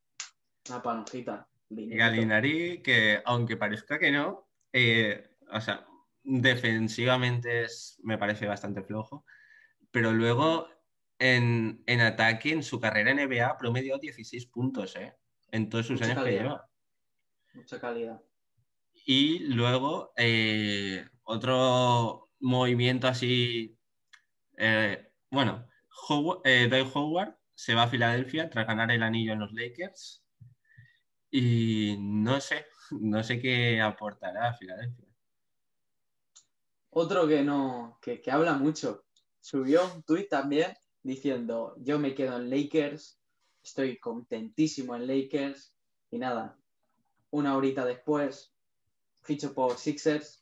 una 0.69 0.81
panojita. 0.81 1.49
Gallinari, 1.69 2.81
que 2.81 3.21
aunque 3.25 3.57
parezca 3.57 3.97
que 3.99 4.11
no, 4.11 4.49
eh, 4.73 5.29
o 5.51 5.61
sea, 5.61 5.85
defensivamente 6.23 7.63
es- 7.63 7.99
me 8.03 8.17
parece 8.17 8.45
bastante 8.47 8.83
flojo, 8.83 9.25
pero 9.91 10.11
luego 10.13 10.69
en, 11.19 11.83
en 11.87 12.01
ataque, 12.01 12.51
en 12.53 12.63
su 12.63 12.79
carrera 12.79 13.11
en 13.11 13.19
NBA, 13.19 13.47
ha 13.49 13.57
promediado 13.57 13.99
16 13.99 14.47
puntos, 14.47 14.95
¿eh? 14.95 15.15
En 15.51 15.69
todos 15.69 15.87
sus 15.87 16.01
Mucha 16.01 16.11
años 16.13 16.25
que 16.25 16.31
lleva. 16.31 16.69
Mucha 17.53 17.79
calidad. 17.79 18.21
Y 19.05 19.39
luego 19.39 20.13
eh, 20.17 21.05
otro 21.23 22.31
movimiento 22.39 23.07
así, 23.07 23.77
eh, 24.57 25.10
bueno, 25.31 25.67
Howard, 26.07 26.41
eh, 26.45 26.91
Howard 26.93 27.37
se 27.55 27.73
va 27.73 27.83
a 27.83 27.87
Filadelfia 27.87 28.49
tras 28.49 28.67
ganar 28.67 28.91
el 28.91 29.03
anillo 29.03 29.33
en 29.33 29.39
los 29.39 29.53
Lakers 29.53 30.23
y 31.29 31.95
no 31.99 32.41
sé, 32.41 32.65
no 32.91 33.23
sé 33.23 33.39
qué 33.39 33.81
aportará 33.81 34.49
a 34.49 34.53
Filadelfia. 34.53 35.07
Otro 36.89 37.27
que 37.27 37.41
no, 37.41 37.97
que, 38.01 38.21
que 38.21 38.31
habla 38.31 38.53
mucho. 38.53 39.05
Subió 39.39 39.85
un 39.95 40.03
tuit 40.03 40.29
también 40.29 40.73
diciendo, 41.03 41.75
yo 41.79 41.97
me 41.97 42.13
quedo 42.13 42.37
en 42.37 42.49
Lakers, 42.49 43.19
estoy 43.63 43.97
contentísimo 43.97 44.95
en 44.95 45.07
Lakers, 45.07 45.73
y 46.11 46.17
nada, 46.19 46.59
una 47.31 47.55
horita 47.55 47.85
después, 47.85 48.53
ficho 49.21 49.53
por 49.53 49.77
Sixers, 49.77 50.40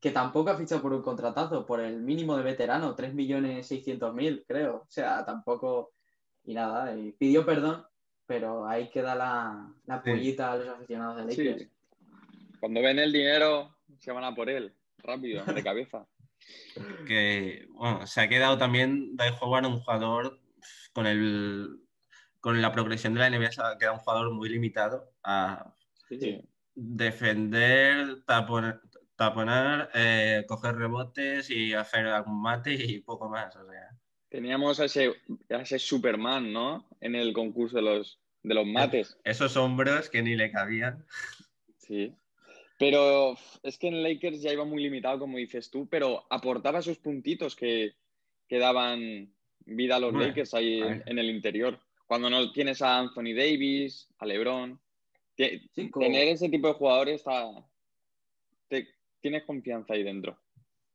que 0.00 0.10
tampoco 0.10 0.50
ha 0.50 0.56
fichado 0.56 0.80
por 0.82 0.92
un 0.92 1.02
contratazo, 1.02 1.66
por 1.66 1.80
el 1.80 2.00
mínimo 2.00 2.36
de 2.36 2.42
veterano, 2.44 2.94
3.600.000, 2.94 4.44
creo. 4.46 4.76
O 4.76 4.90
sea, 4.90 5.24
tampoco, 5.24 5.92
y 6.44 6.54
nada, 6.54 6.96
y 6.96 7.12
pidió 7.12 7.44
perdón, 7.44 7.84
pero 8.26 8.66
ahí 8.66 8.88
queda 8.90 9.14
la, 9.14 9.72
la 9.86 10.02
Sí. 10.02 10.10
pollita 10.10 10.52
a 10.52 10.56
los 10.56 10.68
aficionados 10.68 11.16
de 11.16 11.24
Lakers. 11.24 11.62
Sí. 11.62 11.70
Cuando 12.60 12.80
ven 12.82 12.98
el 12.98 13.12
dinero, 13.12 13.76
se 13.98 14.12
van 14.12 14.24
a 14.24 14.34
por 14.34 14.48
él. 14.50 14.74
Rápido, 14.98 15.44
de 15.44 15.62
cabeza. 15.62 16.06
que 17.06 17.66
bueno, 17.70 18.06
se 18.06 18.20
ha 18.20 18.28
quedado 18.28 18.58
también 18.58 19.16
Dwight 19.16 19.34
Howard 19.40 19.66
un 19.66 19.80
jugador 19.80 20.38
con 20.92 21.06
el 21.06 21.80
con 22.40 22.62
la 22.62 22.70
progresión 22.72 23.14
de 23.14 23.20
la 23.20 23.30
NBA 23.30 23.50
se 23.50 23.60
ha 23.62 23.76
quedado 23.76 23.94
un 23.96 24.00
jugador 24.00 24.32
muy 24.32 24.48
limitado 24.48 25.12
a 25.24 25.74
Sí. 26.08 26.40
defender, 26.74 28.24
tapon- 28.24 28.80
taponar, 29.18 29.90
eh, 29.94 30.44
coger 30.46 30.76
rebotes 30.76 31.50
y 31.50 31.74
hacer 31.74 32.06
algún 32.06 32.40
mate 32.40 32.72
y 32.72 33.00
poco 33.00 33.28
más. 33.28 33.54
O 33.56 33.66
sea, 33.68 33.90
Teníamos 34.28 34.78
a 34.78 34.84
ese, 34.84 35.12
a 35.50 35.56
ese 35.56 35.78
Superman, 35.80 36.52
¿no? 36.52 36.88
En 37.00 37.16
el 37.16 37.32
concurso 37.32 37.76
de 37.76 37.82
los, 37.82 38.20
de 38.44 38.54
los 38.54 38.64
mates. 38.64 39.18
esos 39.24 39.56
hombros 39.56 40.08
que 40.08 40.22
ni 40.22 40.36
le 40.36 40.52
cabían. 40.52 41.04
Sí. 41.78 42.14
Pero 42.78 43.36
es 43.64 43.76
que 43.76 43.88
en 43.88 44.04
Lakers 44.04 44.40
ya 44.40 44.52
iba 44.52 44.64
muy 44.64 44.84
limitado, 44.84 45.18
como 45.18 45.36
dices 45.38 45.68
tú, 45.68 45.88
pero 45.88 46.24
aportaba 46.30 46.78
esos 46.78 46.98
puntitos 46.98 47.56
que, 47.56 47.96
que 48.46 48.58
daban 48.60 49.34
vida 49.66 49.96
a 49.96 50.00
los 50.00 50.12
Bueno, 50.12 50.28
Lakers 50.28 50.54
ahí 50.54 50.80
en, 50.80 51.02
en 51.04 51.18
el 51.18 51.28
interior. 51.28 51.76
Cuando 52.06 52.30
no 52.30 52.52
tienes 52.52 52.82
a 52.82 52.98
Anthony 52.98 53.34
Davis, 53.36 54.08
a 54.18 54.26
LeBron, 54.26 54.80
tener 55.34 56.28
ese 56.28 56.48
tipo 56.48 56.68
de 56.68 56.74
jugadores 56.74 57.16
está, 57.16 57.50
tienes 59.20 59.44
confianza 59.44 59.94
ahí 59.94 60.02
dentro. 60.02 60.38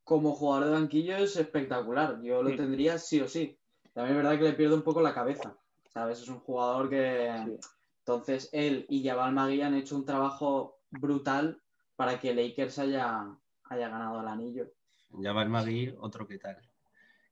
como 0.06 0.34
jugador 0.34 0.66
de 0.66 0.72
banquillo 0.74 1.16
es 1.16 1.38
espectacular. 1.38 2.22
Yo 2.22 2.44
lo 2.44 2.50
Mm. 2.50 2.58
tendría 2.58 2.98
sí 2.98 3.22
o 3.22 3.28
sí. 3.30 3.58
También 3.94 4.18
es 4.18 4.24
verdad 4.24 4.38
que 4.38 4.44
le 4.50 4.54
pierde 4.54 4.76
un 4.76 4.82
poco 4.82 5.02
la 5.02 5.14
cabeza. 5.14 5.58
¿Sabes? 5.94 6.20
Es 6.22 6.28
un 6.28 6.40
jugador 6.40 6.90
que. 6.90 7.32
Sí. 7.46 7.58
Entonces, 8.00 8.50
él 8.52 8.86
y 8.90 9.02
Jabal 9.08 9.32
Magui 9.34 9.62
han 9.62 9.76
hecho 9.76 9.96
un 9.96 10.04
trabajo 10.06 10.82
brutal 10.92 11.62
para 11.96 12.20
que 12.20 12.34
Lakers 12.34 12.80
haya, 12.80 13.34
haya 13.70 13.88
ganado 13.90 14.20
el 14.20 14.28
anillo. 14.28 14.74
Jabal 15.22 15.48
Magui, 15.50 15.94
otro 16.00 16.28
que 16.28 16.38
tal. 16.38 16.58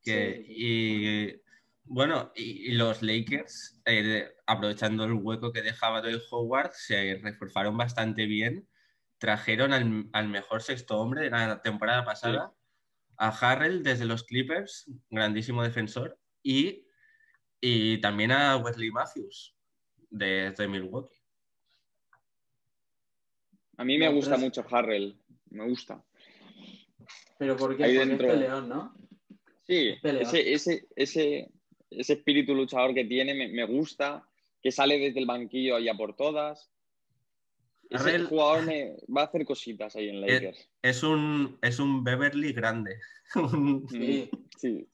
Que, 0.01 0.43
Sí. 0.47 0.53
Y 0.55 1.41
bueno, 1.83 2.31
y, 2.35 2.69
y 2.69 2.71
los 2.71 3.01
Lakers, 3.01 3.81
eh, 3.85 4.29
aprovechando 4.45 5.03
el 5.03 5.13
hueco 5.13 5.51
que 5.51 5.61
dejaba 5.61 6.01
Dwight 6.01 6.21
Howard, 6.31 6.71
se 6.73 7.19
reforzaron 7.21 7.75
bastante 7.75 8.25
bien. 8.27 8.65
Trajeron 9.21 9.71
al, 9.71 10.09
al 10.13 10.27
mejor 10.29 10.63
sexto 10.63 10.97
hombre 10.97 11.21
de 11.25 11.29
la 11.29 11.61
temporada 11.61 12.03
pasada, 12.03 12.55
a 13.17 13.27
Harrell 13.29 13.83
desde 13.83 14.05
los 14.05 14.23
Clippers, 14.23 14.89
grandísimo 15.11 15.61
defensor, 15.61 16.17
y, 16.41 16.87
y 17.61 18.01
también 18.01 18.31
a 18.31 18.57
Wesley 18.57 18.89
Matthews 18.89 19.55
desde 20.09 20.67
Milwaukee. 20.67 21.19
A 23.77 23.83
mí 23.83 23.99
me 23.99 24.07
No, 24.07 24.13
gusta 24.15 24.37
mucho 24.37 24.65
Harrell, 24.71 25.15
me 25.51 25.67
gusta. 25.69 26.03
Pero 27.37 27.55
porque, 27.57 27.83
Ahí 27.83 27.95
porque 27.95 28.09
dentro. 28.09 28.27
es 28.27 28.33
peleón, 28.33 28.69
¿no? 28.69 28.95
Sí, 29.67 29.93
ese, 30.01 30.51
ese, 30.53 30.87
ese, 30.95 31.51
ese 31.91 32.13
espíritu 32.13 32.55
luchador 32.55 32.95
que 32.95 33.05
tiene 33.05 33.35
me, 33.35 33.49
me 33.49 33.65
gusta, 33.65 34.27
que 34.63 34.71
sale 34.71 34.97
desde 34.97 35.19
el 35.19 35.27
banquillo 35.27 35.77
y 35.77 35.89
a 35.89 35.93
por 35.93 36.15
todas. 36.15 36.71
Ese 37.91 38.03
Harrell- 38.05 38.27
jugador 38.27 38.65
me 38.65 38.95
va 39.15 39.21
a 39.21 39.25
hacer 39.25 39.45
cositas 39.45 39.95
ahí 39.95 40.09
en 40.09 40.21
Lakers. 40.21 40.69
Es 40.81 41.03
un, 41.03 41.59
es 41.61 41.77
un 41.79 42.03
Beverly 42.03 42.53
grande. 42.53 42.99
Sí. 43.89 44.29
Sí. 44.57 44.87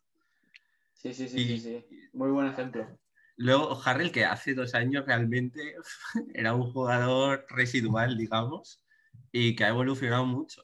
Sí, 0.94 1.14
sí, 1.14 1.28
sí, 1.30 1.40
Y- 1.40 1.60
sí, 1.60 1.60
sí. 1.90 2.00
Muy 2.14 2.32
buen 2.32 2.48
ejemplo. 2.48 2.88
Luego, 3.36 3.80
Harrell, 3.86 4.12
que 4.12 4.26
hace 4.26 4.56
dos 4.56 4.74
años 4.74 5.06
realmente 5.06 5.76
era 6.34 6.56
un 6.56 6.72
jugador 6.72 7.46
residual, 7.50 8.18
digamos, 8.18 8.84
y 9.32 9.56
que 9.56 9.64
ha 9.64 9.70
evolucionado 9.70 10.26
mucho. 10.26 10.64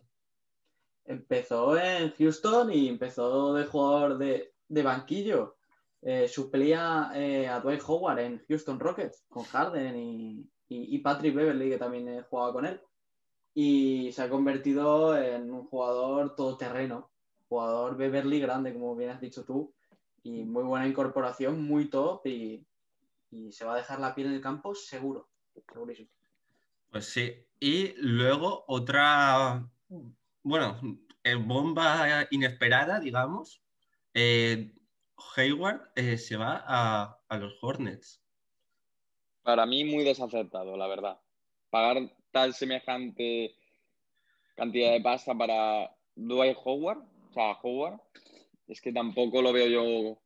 Empezó 1.05 1.77
en 1.77 2.11
Houston 2.13 2.71
y 2.73 2.87
empezó 2.87 3.53
de 3.53 3.65
jugador 3.65 4.17
de, 4.17 4.53
de 4.67 4.81
banquillo. 4.83 5.57
Eh, 6.01 6.27
suplía 6.27 7.11
eh, 7.13 7.47
a 7.47 7.59
Dwight 7.59 7.81
Howard 7.85 8.19
en 8.19 8.43
Houston 8.47 8.79
Rockets 8.79 9.23
con 9.29 9.43
Harden 9.43 9.95
y, 9.97 10.49
y- 10.69 10.97
Patrick 10.99 11.35
Beverly, 11.35 11.69
que 11.69 11.77
también 11.77 12.23
jugaba 12.29 12.53
con 12.53 12.65
él. 12.65 12.81
Y 13.53 14.11
se 14.13 14.23
ha 14.23 14.29
convertido 14.29 15.17
en 15.17 15.51
un 15.51 15.65
jugador 15.65 16.35
todoterreno, 16.35 17.11
jugador 17.47 17.97
Beverly 17.97 18.39
grande, 18.39 18.73
como 18.73 18.95
bien 18.95 19.11
has 19.11 19.21
dicho 19.21 19.45
tú, 19.45 19.73
y 20.23 20.43
muy 20.43 20.63
buena 20.63 20.87
incorporación, 20.87 21.63
muy 21.63 21.89
top 21.89 22.25
y, 22.25 22.65
y 23.29 23.51
se 23.51 23.65
va 23.65 23.73
a 23.73 23.77
dejar 23.77 23.99
la 23.99 24.15
piel 24.15 24.27
en 24.27 24.33
el 24.33 24.41
campo 24.41 24.73
seguro, 24.73 25.29
segurísimo. 25.71 26.09
Pues 26.89 27.05
sí. 27.05 27.45
Y 27.59 27.93
luego 27.97 28.65
otra, 28.67 29.69
bueno, 30.41 30.79
eh, 31.23 31.35
bomba 31.35 32.27
inesperada, 32.31 32.99
digamos. 32.99 33.63
Eh, 34.13 34.73
Hayward 35.35 35.91
eh, 35.95 36.17
se 36.17 36.37
va 36.37 36.63
a, 36.65 37.19
a 37.27 37.37
los 37.37 37.57
Hornets. 37.61 38.22
Para 39.43 39.65
mí 39.65 39.83
muy 39.83 40.03
desacertado, 40.03 40.77
la 40.77 40.87
verdad. 40.87 41.19
Pagar 41.69 42.09
tal 42.31 42.53
semejante 42.53 43.55
cantidad 44.55 44.91
de 44.91 45.01
pasta 45.01 45.35
para 45.35 45.93
Dwight 46.15 46.57
Howard, 46.63 46.99
o 47.29 47.33
sea, 47.33 47.51
Howard, 47.61 47.99
es 48.67 48.79
que 48.81 48.93
tampoco 48.93 49.41
lo 49.41 49.51
veo 49.51 49.67
yo 49.67 50.17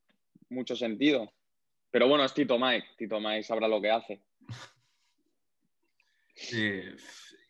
mucho 0.49 0.75
sentido. 0.75 1.31
Pero 1.91 2.07
bueno, 2.07 2.23
es 2.25 2.33
Tito 2.33 2.59
Mike. 2.59 2.85
Tito 2.97 3.19
Mike 3.19 3.43
sabrá 3.43 3.67
lo 3.67 3.81
que 3.81 3.91
hace. 3.91 4.21
Sí. 6.35 6.81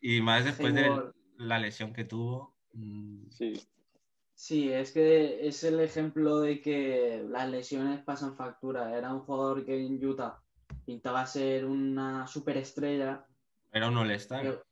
Y 0.00 0.20
más 0.20 0.44
después 0.44 0.74
de 0.74 0.90
la 1.36 1.58
lesión 1.58 1.92
que 1.92 2.04
tuvo. 2.04 2.56
Mm. 2.72 3.30
Sí. 3.30 3.54
Sí, 4.34 4.72
es 4.72 4.92
que 4.92 5.48
es 5.48 5.64
el 5.64 5.80
ejemplo 5.80 6.40
de 6.40 6.60
que 6.60 7.24
las 7.28 7.50
lesiones 7.50 8.00
pasan 8.04 8.36
factura. 8.36 8.96
Era 8.96 9.12
un 9.12 9.20
jugador 9.20 9.66
que 9.66 9.76
en 9.76 10.04
Utah 10.04 10.40
pintaba 10.88 11.26
ser 11.26 11.66
una 11.66 12.26
superestrella. 12.26 13.22
Era 13.70 13.88
un 13.88 13.98
All-Star. 13.98 14.64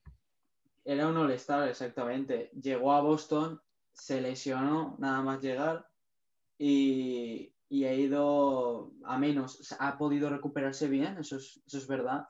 Era 0.82 1.08
un 1.08 1.16
All-Star, 1.18 1.68
exactamente. 1.68 2.50
Llegó 2.58 2.92
a 2.94 3.02
Boston, 3.02 3.60
se 3.92 4.22
lesionó 4.22 4.96
nada 4.98 5.20
más 5.20 5.42
llegar 5.42 5.86
y, 6.56 7.52
ha 7.70 7.92
ido 7.92 8.92
a 9.04 9.18
menos. 9.18 9.76
Ha 9.78 9.98
podido 9.98 10.30
recuperarse 10.30 10.88
bien, 10.88 11.18
eso 11.18 11.36
es, 11.36 11.62
eso 11.66 11.76
es 11.76 11.86
verdad. 11.86 12.26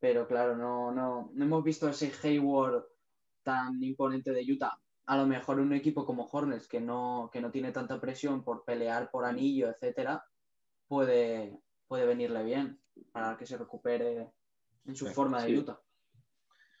Pero 0.00 0.28
claro, 0.28 0.54
no, 0.54 0.92
no, 0.92 1.30
no 1.32 1.44
hemos 1.46 1.64
visto 1.64 1.88
ese 1.88 2.12
Hayward 2.22 2.84
tan 3.42 3.82
imponente 3.82 4.32
de 4.32 4.52
Utah. 4.52 4.78
A 5.06 5.16
lo 5.16 5.26
mejor 5.26 5.60
un 5.60 5.72
equipo 5.72 6.04
como 6.04 6.28
Hornets, 6.30 6.68
que 6.68 6.82
no, 6.82 7.30
que 7.32 7.40
no 7.40 7.50
tiene 7.50 7.72
tanta 7.72 7.98
presión 8.02 8.44
por 8.44 8.66
pelear 8.66 9.10
por 9.10 9.24
anillo, 9.24 9.70
etcétera, 9.70 10.22
puede, 10.88 11.58
puede 11.88 12.04
venirle 12.04 12.44
bien 12.44 12.80
para 13.12 13.36
que 13.36 13.46
se 13.46 13.56
recupere 13.56 14.30
en 14.86 14.96
su 14.96 15.06
forma 15.06 15.44
de 15.44 15.58
Utah. 15.58 15.80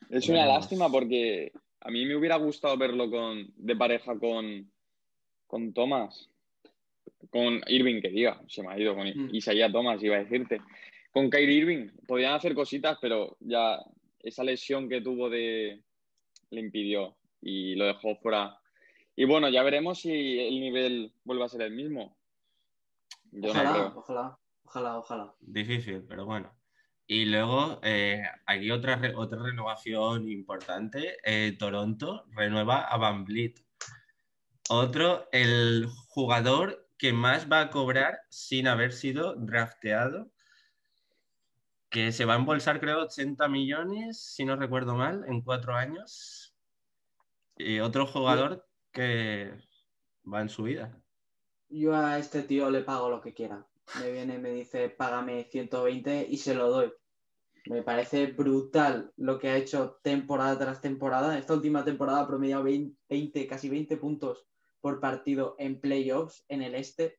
Es 0.08 0.28
una 0.28 0.46
lástima 0.46 0.88
porque 0.90 1.52
a 1.80 1.90
mí 1.90 2.04
me 2.04 2.16
hubiera 2.16 2.36
gustado 2.36 2.76
verlo 2.76 3.10
con, 3.10 3.52
de 3.56 3.76
pareja 3.76 4.18
con, 4.18 4.70
con 5.46 5.72
Thomas. 5.72 6.28
Con 7.30 7.60
Irving, 7.66 8.00
que 8.00 8.08
diga, 8.08 8.40
se 8.48 8.62
me 8.62 8.72
ha 8.72 8.78
ido 8.78 8.94
con 8.94 9.06
mm. 9.06 9.34
Isaiah 9.34 9.70
Thomas, 9.70 10.02
iba 10.02 10.16
a 10.16 10.24
decirte. 10.24 10.60
Con 11.12 11.28
Kyrie 11.28 11.58
Irving 11.58 11.88
podían 12.06 12.34
hacer 12.34 12.54
cositas, 12.54 12.98
pero 13.00 13.36
ya 13.40 13.78
esa 14.20 14.44
lesión 14.44 14.88
que 14.88 15.00
tuvo 15.00 15.28
de, 15.28 15.82
le 16.50 16.60
impidió 16.60 17.16
y 17.40 17.74
lo 17.74 17.86
dejó 17.86 18.16
fuera. 18.16 18.58
Y 19.16 19.24
bueno, 19.24 19.48
ya 19.48 19.62
veremos 19.62 20.00
si 20.00 20.38
el 20.38 20.60
nivel 20.60 21.12
vuelve 21.24 21.44
a 21.44 21.48
ser 21.48 21.62
el 21.62 21.72
mismo. 21.72 22.16
ojalá, 23.42 23.92
ojalá, 23.94 24.38
ojalá, 24.70 24.98
ojalá. 24.98 25.34
Difícil, 25.40 26.04
pero 26.08 26.24
bueno. 26.24 26.54
Y 27.06 27.24
luego 27.24 27.80
eh, 27.82 28.22
hay 28.46 28.70
otra, 28.70 29.00
otra 29.16 29.42
renovación 29.42 30.28
importante. 30.28 31.16
Eh, 31.24 31.56
Toronto 31.58 32.24
renueva 32.30 32.82
a 32.82 32.96
Van 32.96 33.24
Vliet. 33.24 33.64
Otro, 34.68 35.28
el 35.32 35.88
jugador 36.08 36.88
que 36.96 37.12
más 37.12 37.50
va 37.50 37.62
a 37.62 37.70
cobrar 37.70 38.20
sin 38.28 38.68
haber 38.68 38.92
sido 38.92 39.34
drafteado, 39.34 40.30
que 41.88 42.12
se 42.12 42.24
va 42.24 42.34
a 42.34 42.36
embolsar 42.36 42.78
creo 42.78 43.00
80 43.00 43.48
millones, 43.48 44.22
si 44.22 44.44
no 44.44 44.54
recuerdo 44.54 44.94
mal, 44.94 45.24
en 45.26 45.42
cuatro 45.42 45.74
años. 45.74 46.54
Y 47.56 47.80
otro 47.80 48.06
jugador 48.06 48.68
que 48.92 49.52
va 50.32 50.42
en 50.42 50.48
su 50.48 50.62
vida. 50.62 50.96
Yo 51.68 51.94
a 51.94 52.18
este 52.18 52.42
tío 52.42 52.70
le 52.70 52.82
pago 52.82 53.10
lo 53.10 53.20
que 53.20 53.34
quiera. 53.34 53.66
Me 53.98 54.12
viene 54.12 54.34
y 54.36 54.38
me 54.38 54.50
dice, 54.50 54.88
págame 54.90 55.44
120 55.50 56.26
y 56.28 56.36
se 56.36 56.54
lo 56.54 56.70
doy. 56.70 56.92
Me 57.66 57.82
parece 57.82 58.26
brutal 58.26 59.12
lo 59.16 59.38
que 59.38 59.48
ha 59.48 59.56
hecho 59.56 59.98
temporada 60.02 60.58
tras 60.58 60.80
temporada. 60.80 61.38
Esta 61.38 61.54
última 61.54 61.84
temporada 61.84 62.20
ha 62.20 62.26
promediado 62.26 62.64
20, 62.64 63.46
casi 63.46 63.68
20 63.68 63.96
puntos 63.96 64.46
por 64.80 65.00
partido 65.00 65.56
en 65.58 65.80
playoffs 65.80 66.44
en 66.48 66.62
el 66.62 66.74
este. 66.74 67.18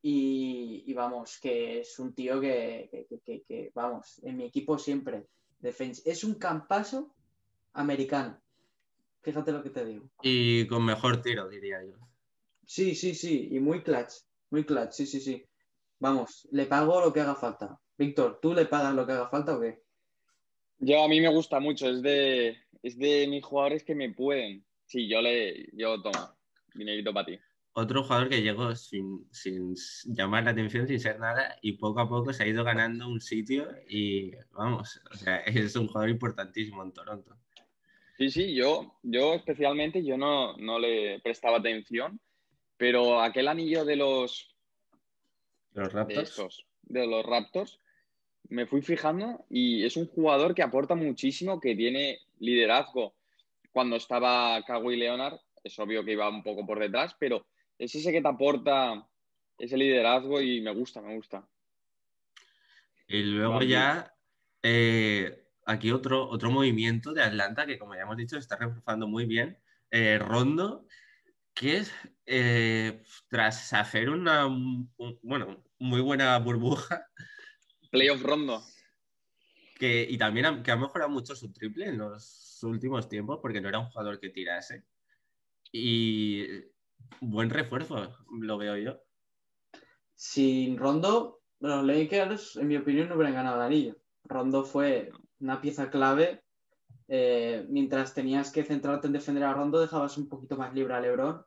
Y, 0.00 0.92
vamos, 0.92 1.38
que 1.40 1.80
es 1.80 1.98
un 1.98 2.14
tío 2.14 2.40
que, 2.40 3.06
que, 3.24 3.72
vamos, 3.74 4.20
en 4.22 4.36
mi 4.36 4.44
equipo 4.44 4.78
siempre. 4.78 5.26
Es 5.62 6.24
un 6.24 6.34
campazo 6.34 7.14
americano. 7.72 8.40
Fíjate 9.22 9.52
lo 9.52 9.62
que 9.62 9.70
te 9.70 9.84
digo. 9.84 10.10
Y 10.22 10.66
con 10.66 10.84
mejor 10.84 11.22
tiro, 11.22 11.48
diría 11.48 11.82
yo. 11.82 11.96
Sí, 12.66 12.94
sí, 12.94 13.14
sí. 13.14 13.48
Y 13.50 13.60
muy 13.60 13.82
clutch. 13.82 14.12
Muy 14.50 14.64
clutch, 14.64 14.92
sí, 14.92 15.06
sí, 15.06 15.20
sí. 15.20 15.44
Vamos, 16.04 16.46
le 16.50 16.66
pago 16.66 17.00
lo 17.00 17.14
que 17.14 17.20
haga 17.20 17.34
falta. 17.34 17.80
Víctor, 17.96 18.38
¿tú 18.42 18.52
le 18.52 18.66
pagas 18.66 18.94
lo 18.94 19.06
que 19.06 19.12
haga 19.12 19.30
falta 19.30 19.56
o 19.56 19.60
qué? 19.62 19.80
Yo 20.78 21.02
a 21.02 21.08
mí 21.08 21.18
me 21.18 21.30
gusta 21.30 21.60
mucho. 21.60 21.88
Es 21.88 22.02
de, 22.02 22.58
es 22.82 22.98
de 22.98 23.26
mis 23.26 23.42
jugadores 23.42 23.84
que 23.84 23.94
me 23.94 24.12
pueden. 24.12 24.66
Sí, 24.84 25.08
yo 25.08 25.22
le. 25.22 25.66
Yo 25.72 26.02
tomo. 26.02 26.36
Dinerito 26.74 27.14
para 27.14 27.24
ti. 27.24 27.38
Otro 27.72 28.02
jugador 28.02 28.28
que 28.28 28.42
llegó 28.42 28.76
sin, 28.76 29.26
sin 29.32 29.74
llamar 30.14 30.44
la 30.44 30.50
atención, 30.50 30.86
sin 30.86 31.00
ser 31.00 31.18
nada, 31.18 31.56
y 31.62 31.78
poco 31.78 32.00
a 32.00 32.08
poco 32.10 32.34
se 32.34 32.42
ha 32.42 32.48
ido 32.48 32.64
ganando 32.64 33.08
un 33.08 33.22
sitio 33.22 33.66
y 33.88 34.32
vamos, 34.52 35.00
o 35.10 35.16
sea, 35.16 35.38
es 35.46 35.74
un 35.74 35.86
jugador 35.86 36.10
importantísimo 36.10 36.82
en 36.82 36.92
Toronto. 36.92 37.34
Sí, 38.18 38.30
sí, 38.30 38.54
yo, 38.54 38.98
yo 39.02 39.32
especialmente 39.32 40.04
yo 40.04 40.18
no, 40.18 40.54
no 40.58 40.78
le 40.78 41.20
prestaba 41.20 41.56
atención, 41.56 42.20
pero 42.76 43.22
aquel 43.22 43.48
anillo 43.48 43.86
de 43.86 43.96
los, 43.96 44.53
¿De 44.53 44.53
los 45.74 45.92
Raptors, 45.92 46.66
de, 46.82 47.06
los 47.06 47.24
Raptors, 47.24 47.80
me 48.48 48.66
fui 48.66 48.82
fijando 48.82 49.44
y 49.50 49.84
es 49.84 49.96
un 49.96 50.06
jugador 50.06 50.54
que 50.54 50.62
aporta 50.62 50.94
muchísimo, 50.94 51.60
que 51.60 51.74
tiene 51.74 52.20
liderazgo. 52.38 53.14
Cuando 53.72 53.96
estaba 53.96 54.62
Kawhi 54.64 54.96
Leonard, 54.96 55.38
es 55.62 55.78
obvio 55.78 56.04
que 56.04 56.12
iba 56.12 56.28
un 56.28 56.42
poco 56.42 56.64
por 56.64 56.78
detrás, 56.78 57.16
pero 57.18 57.46
es 57.78 57.94
ese 57.94 58.12
que 58.12 58.22
te 58.22 58.28
aporta 58.28 59.06
ese 59.58 59.76
liderazgo 59.76 60.40
y 60.40 60.60
me 60.60 60.72
gusta, 60.72 61.00
me 61.00 61.16
gusta. 61.16 61.46
Y 63.08 63.22
luego 63.22 63.62
ya 63.62 64.14
eh, 64.62 65.44
aquí 65.66 65.90
otro, 65.90 66.28
otro 66.28 66.50
movimiento 66.50 67.12
de 67.12 67.22
Atlanta 67.22 67.66
que, 67.66 67.78
como 67.78 67.94
ya 67.94 68.02
hemos 68.02 68.16
dicho, 68.16 68.36
está 68.36 68.56
reforzando 68.56 69.06
muy 69.06 69.26
bien. 69.26 69.58
Eh, 69.90 70.18
Rondo, 70.18 70.86
que 71.54 71.78
es, 71.78 71.92
eh, 72.26 73.02
tras 73.28 73.72
hacer 73.72 74.10
una 74.10 74.46
bueno, 75.22 75.64
muy 75.78 76.00
buena 76.00 76.38
burbuja. 76.38 77.06
Playoff 77.90 78.22
Rondo. 78.22 78.62
Que, 79.78 80.06
y 80.08 80.18
también 80.18 80.46
ha, 80.46 80.62
que 80.62 80.70
ha 80.70 80.76
mejorado 80.76 81.10
mucho 81.10 81.34
su 81.34 81.52
triple 81.52 81.86
en 81.86 81.98
los 81.98 82.58
últimos 82.62 83.08
tiempos, 83.08 83.38
porque 83.40 83.60
no 83.60 83.68
era 83.68 83.78
un 83.78 83.86
jugador 83.86 84.20
que 84.20 84.30
tirase. 84.30 84.84
Y 85.70 86.46
buen 87.20 87.50
refuerzo, 87.50 88.16
lo 88.40 88.58
veo 88.58 88.76
yo. 88.76 89.00
Sin 90.14 90.78
Rondo, 90.78 91.42
los 91.60 91.84
Lakers, 91.84 92.56
en 92.56 92.68
mi 92.68 92.76
opinión, 92.76 93.08
no 93.08 93.16
hubieran 93.16 93.34
ganado 93.34 93.56
el 93.56 93.62
anillo. 93.62 93.96
Rondo 94.24 94.64
fue 94.64 95.10
una 95.40 95.60
pieza 95.60 95.90
clave. 95.90 96.43
Eh, 97.08 97.66
mientras 97.68 98.14
tenías 98.14 98.50
que 98.50 98.64
centrarte 98.64 99.06
en 99.06 99.12
defender 99.12 99.44
a 99.44 99.52
Rondo, 99.52 99.80
dejabas 99.80 100.16
un 100.16 100.28
poquito 100.28 100.56
más 100.56 100.72
libre 100.72 100.94
a 100.94 101.00
LeBron 101.00 101.44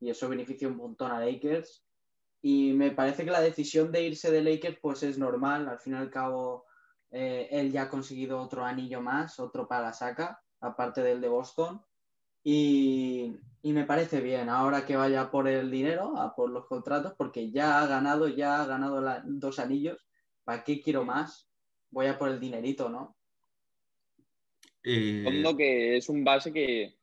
y 0.00 0.10
eso 0.10 0.28
beneficia 0.28 0.68
un 0.68 0.76
montón 0.76 1.12
a 1.12 1.20
Lakers. 1.20 1.84
Y 2.42 2.72
me 2.72 2.90
parece 2.90 3.24
que 3.24 3.30
la 3.30 3.40
decisión 3.40 3.92
de 3.92 4.02
irse 4.02 4.30
de 4.30 4.42
Lakers 4.42 4.78
pues 4.80 5.02
es 5.02 5.18
normal. 5.18 5.68
Al 5.68 5.78
fin 5.78 5.92
y 5.94 5.96
al 5.96 6.10
cabo, 6.10 6.64
eh, 7.10 7.48
él 7.50 7.70
ya 7.70 7.82
ha 7.82 7.88
conseguido 7.88 8.40
otro 8.40 8.64
anillo 8.64 9.00
más, 9.02 9.38
otro 9.38 9.68
para 9.68 9.86
la 9.86 9.92
saca, 9.92 10.40
aparte 10.60 11.02
del 11.02 11.20
de 11.20 11.28
Boston. 11.28 11.82
Y, 12.42 13.36
me 13.62 13.84
parece 13.84 14.20
bien 14.22 14.48
ahora 14.48 14.86
que 14.86 14.96
vaya 14.96 15.30
por 15.30 15.46
el 15.46 15.70
dinero, 15.70 16.16
a 16.16 16.34
por 16.34 16.50
los 16.50 16.66
contratos, 16.66 17.12
porque 17.16 17.50
ya 17.50 17.80
ha 17.80 17.86
ganado, 17.86 18.26
ya 18.28 18.62
ha 18.62 18.66
ganado 18.66 19.02
dos 19.26 19.58
anillos. 19.58 20.08
¿Para 20.44 20.64
qué 20.64 20.80
quiero 20.80 21.04
más? 21.04 21.50
Voy 21.90 22.06
a 22.06 22.18
por 22.18 22.30
el 22.30 22.40
dinerito, 22.40 22.88
¿no? 22.88 23.16
Eh... 24.84 25.24
que 25.56 25.96
es 25.96 26.08
un 26.08 26.24
base 26.24 26.52
que, 26.52 26.94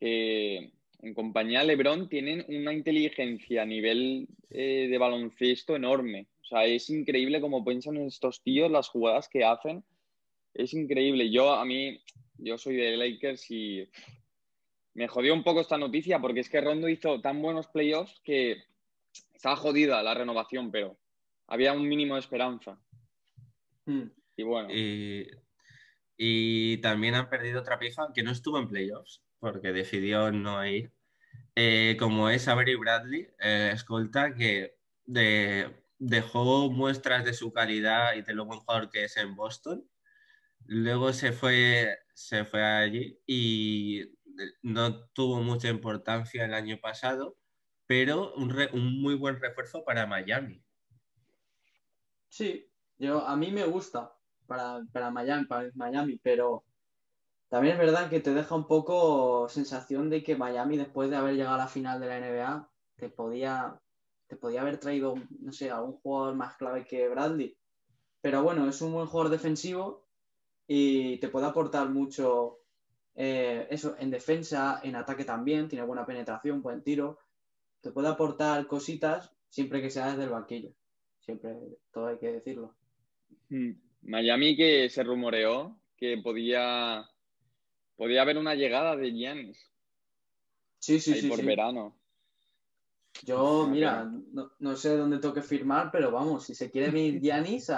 en 0.00 1.14
compañía 1.14 1.64
LeBron 1.64 2.08
tienen 2.08 2.44
una 2.48 2.72
inteligencia 2.72 3.62
a 3.62 3.66
nivel 3.66 4.28
eh, 4.50 4.88
de 4.90 4.98
baloncesto 4.98 5.76
enorme. 5.76 6.28
O 6.42 6.44
sea, 6.44 6.64
es 6.64 6.90
increíble 6.90 7.40
cómo 7.40 7.64
piensan 7.64 7.96
estos 7.98 8.42
tíos, 8.42 8.70
las 8.70 8.88
jugadas 8.88 9.28
que 9.28 9.44
hacen. 9.44 9.84
Es 10.54 10.74
increíble. 10.74 11.30
Yo, 11.30 11.54
a 11.54 11.64
mí, 11.64 12.00
yo 12.38 12.58
soy 12.58 12.76
de 12.76 12.96
Lakers 12.96 13.50
y 13.50 13.88
me 14.94 15.08
jodió 15.08 15.34
un 15.34 15.44
poco 15.44 15.60
esta 15.60 15.78
noticia 15.78 16.20
porque 16.20 16.40
es 16.40 16.50
que 16.50 16.60
Rondo 16.60 16.88
hizo 16.88 17.20
tan 17.20 17.40
buenos 17.40 17.68
playoffs 17.68 18.20
que 18.24 18.64
estaba 19.32 19.56
jodida 19.56 20.02
la 20.02 20.14
renovación, 20.14 20.70
pero 20.70 20.98
había 21.46 21.72
un 21.72 21.88
mínimo 21.88 22.14
de 22.14 22.20
esperanza. 22.20 22.78
Hmm. 23.86 24.08
Y 24.36 24.42
bueno. 24.42 24.68
Y 26.16 26.78
también 26.78 27.14
han 27.14 27.28
perdido 27.28 27.60
otra 27.60 27.78
pieza 27.78 28.08
que 28.14 28.22
no 28.22 28.30
estuvo 28.30 28.58
en 28.58 28.68
playoffs 28.68 29.22
porque 29.38 29.72
decidió 29.72 30.30
no 30.30 30.64
ir, 30.64 30.92
eh, 31.56 31.96
como 31.98 32.28
es 32.28 32.46
Avery 32.46 32.76
Bradley, 32.76 33.28
escolta 33.40 34.34
que 34.34 34.76
dejó 35.98 36.70
muestras 36.70 37.24
de 37.24 37.34
su 37.34 37.52
calidad 37.52 38.14
y 38.14 38.22
de 38.22 38.34
lo 38.34 38.44
buen 38.44 38.60
jugador 38.60 38.88
que 38.88 39.04
es 39.04 39.16
en 39.16 39.34
Boston. 39.34 39.88
Luego 40.66 41.12
se 41.12 41.32
fue, 41.32 41.98
se 42.14 42.44
fue 42.44 42.62
allí 42.62 43.18
y 43.26 44.04
no 44.62 45.06
tuvo 45.08 45.42
mucha 45.42 45.68
importancia 45.68 46.44
el 46.44 46.54
año 46.54 46.78
pasado, 46.80 47.36
pero 47.86 48.32
un, 48.34 48.56
un 48.72 49.02
muy 49.02 49.16
buen 49.16 49.40
refuerzo 49.40 49.84
para 49.84 50.06
Miami. 50.06 50.64
Sí, 52.28 52.70
yo, 52.96 53.26
a 53.26 53.36
mí 53.36 53.50
me 53.50 53.64
gusta 53.64 54.16
para, 54.52 54.84
para, 54.92 55.10
Miami, 55.10 55.46
para 55.46 55.70
Miami, 55.74 56.20
pero 56.22 56.64
también 57.48 57.74
es 57.74 57.80
verdad 57.80 58.10
que 58.10 58.20
te 58.20 58.34
deja 58.34 58.54
un 58.54 58.66
poco 58.66 59.48
sensación 59.48 60.10
de 60.10 60.22
que 60.22 60.36
Miami, 60.36 60.76
después 60.76 61.08
de 61.08 61.16
haber 61.16 61.36
llegado 61.36 61.54
a 61.54 61.64
la 61.64 61.68
final 61.68 62.00
de 62.00 62.06
la 62.06 62.20
NBA, 62.20 62.70
te 62.96 63.08
podía, 63.08 63.80
te 64.26 64.36
podía 64.36 64.60
haber 64.60 64.78
traído, 64.78 65.14
no 65.40 65.52
sé, 65.52 65.70
a 65.70 65.80
un 65.80 65.92
jugador 65.92 66.34
más 66.34 66.56
clave 66.56 66.84
que 66.84 67.08
Bradley. 67.08 67.56
Pero 68.20 68.42
bueno, 68.42 68.68
es 68.68 68.82
un 68.82 68.92
buen 68.92 69.06
jugador 69.06 69.30
defensivo 69.30 70.06
y 70.66 71.16
te 71.18 71.28
puede 71.28 71.46
aportar 71.46 71.88
mucho 71.88 72.58
eh, 73.14 73.66
eso 73.70 73.96
en 73.98 74.10
defensa, 74.10 74.80
en 74.82 74.96
ataque 74.96 75.24
también, 75.24 75.68
tiene 75.68 75.86
buena 75.86 76.04
penetración, 76.04 76.62
buen 76.62 76.82
tiro. 76.82 77.18
Te 77.80 77.90
puede 77.90 78.08
aportar 78.08 78.66
cositas 78.66 79.32
siempre 79.48 79.80
que 79.80 79.90
sea 79.90 80.10
desde 80.10 80.24
el 80.24 80.30
banquillo. 80.30 80.72
Siempre, 81.20 81.56
todo 81.92 82.08
hay 82.08 82.18
que 82.18 82.32
decirlo. 82.32 82.74
Hmm. 83.48 83.72
Miami 84.02 84.56
que 84.56 84.88
se 84.90 85.02
rumoreó 85.02 85.78
que 85.96 86.18
podía, 86.18 87.08
podía 87.96 88.22
haber 88.22 88.38
una 88.38 88.54
llegada 88.54 88.96
de 88.96 89.12
Giannis. 89.12 89.70
Sí, 90.78 90.98
sí, 91.00 91.12
ahí 91.12 91.20
sí. 91.20 91.28
por 91.28 91.44
verano. 91.44 91.96
Yo, 93.24 93.68
mira, 93.68 94.10
no, 94.58 94.76
sé 94.76 94.96
dónde 94.96 95.18
tengo 95.18 95.34
que 95.34 95.42
firmar, 95.42 95.90
pero 95.92 96.10
vamos, 96.10 96.44
si 96.44 96.54
se 96.54 96.70
quiere 96.70 96.90
venir 96.90 97.20
Giannis 97.22 97.70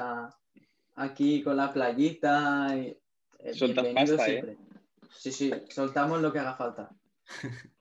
aquí 0.94 1.42
con 1.42 1.56
la 1.56 1.72
playita. 1.72 2.76
Y, 2.76 2.96
Soltas 3.52 3.86
pasta, 3.88 4.28
¿eh? 4.28 4.56
Sí, 5.10 5.32
sí, 5.32 5.52
soltamos 5.68 6.22
lo 6.22 6.32
que 6.32 6.38
haga 6.38 6.54
falta. 6.54 6.90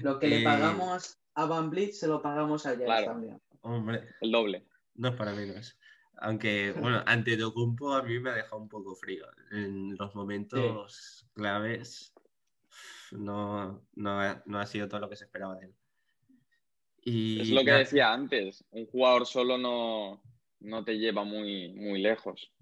Lo 0.00 0.20
que 0.20 0.28
le 0.28 0.42
eh, 0.42 0.44
pagamos 0.44 1.18
a 1.34 1.44
Van 1.46 1.70
Blitz 1.70 1.98
se 1.98 2.06
lo 2.06 2.22
pagamos 2.22 2.66
a 2.66 2.76
Giannis 2.76 3.04
también. 3.04 3.42
Hombre. 3.62 4.10
El 4.20 4.30
doble. 4.30 4.64
No 4.94 5.08
es 5.08 5.16
para 5.16 5.32
menos. 5.32 5.76
Aunque, 6.18 6.72
bueno, 6.72 7.02
ante 7.06 7.36
Documpo 7.36 7.92
a 7.92 8.02
mí 8.02 8.18
me 8.18 8.30
ha 8.30 8.34
dejado 8.34 8.58
un 8.58 8.68
poco 8.68 8.94
frío. 8.94 9.26
En 9.50 9.96
los 9.96 10.14
momentos 10.14 11.28
claves 11.34 12.14
no, 13.12 13.82
no, 13.94 14.20
ha, 14.20 14.66
sido 14.66 14.88
todo 14.88 15.00
lo 15.00 15.08
que 15.08 15.16
se 15.16 15.24
esperaba 15.24 15.56
de 15.56 15.66
él. 15.66 15.74
Y, 17.02 17.40
es 17.42 17.50
lo 17.50 17.64
que 17.64 17.72
decía 17.72 18.12
antes, 18.12 18.64
un 18.70 18.86
jugador 18.86 19.26
solo 19.26 19.58
no, 19.58 20.22
no 20.60 20.84
te 20.84 20.98
lleva 20.98 21.22
muy, 21.22 21.72
muy 21.74 22.00
lejos. 22.00 22.52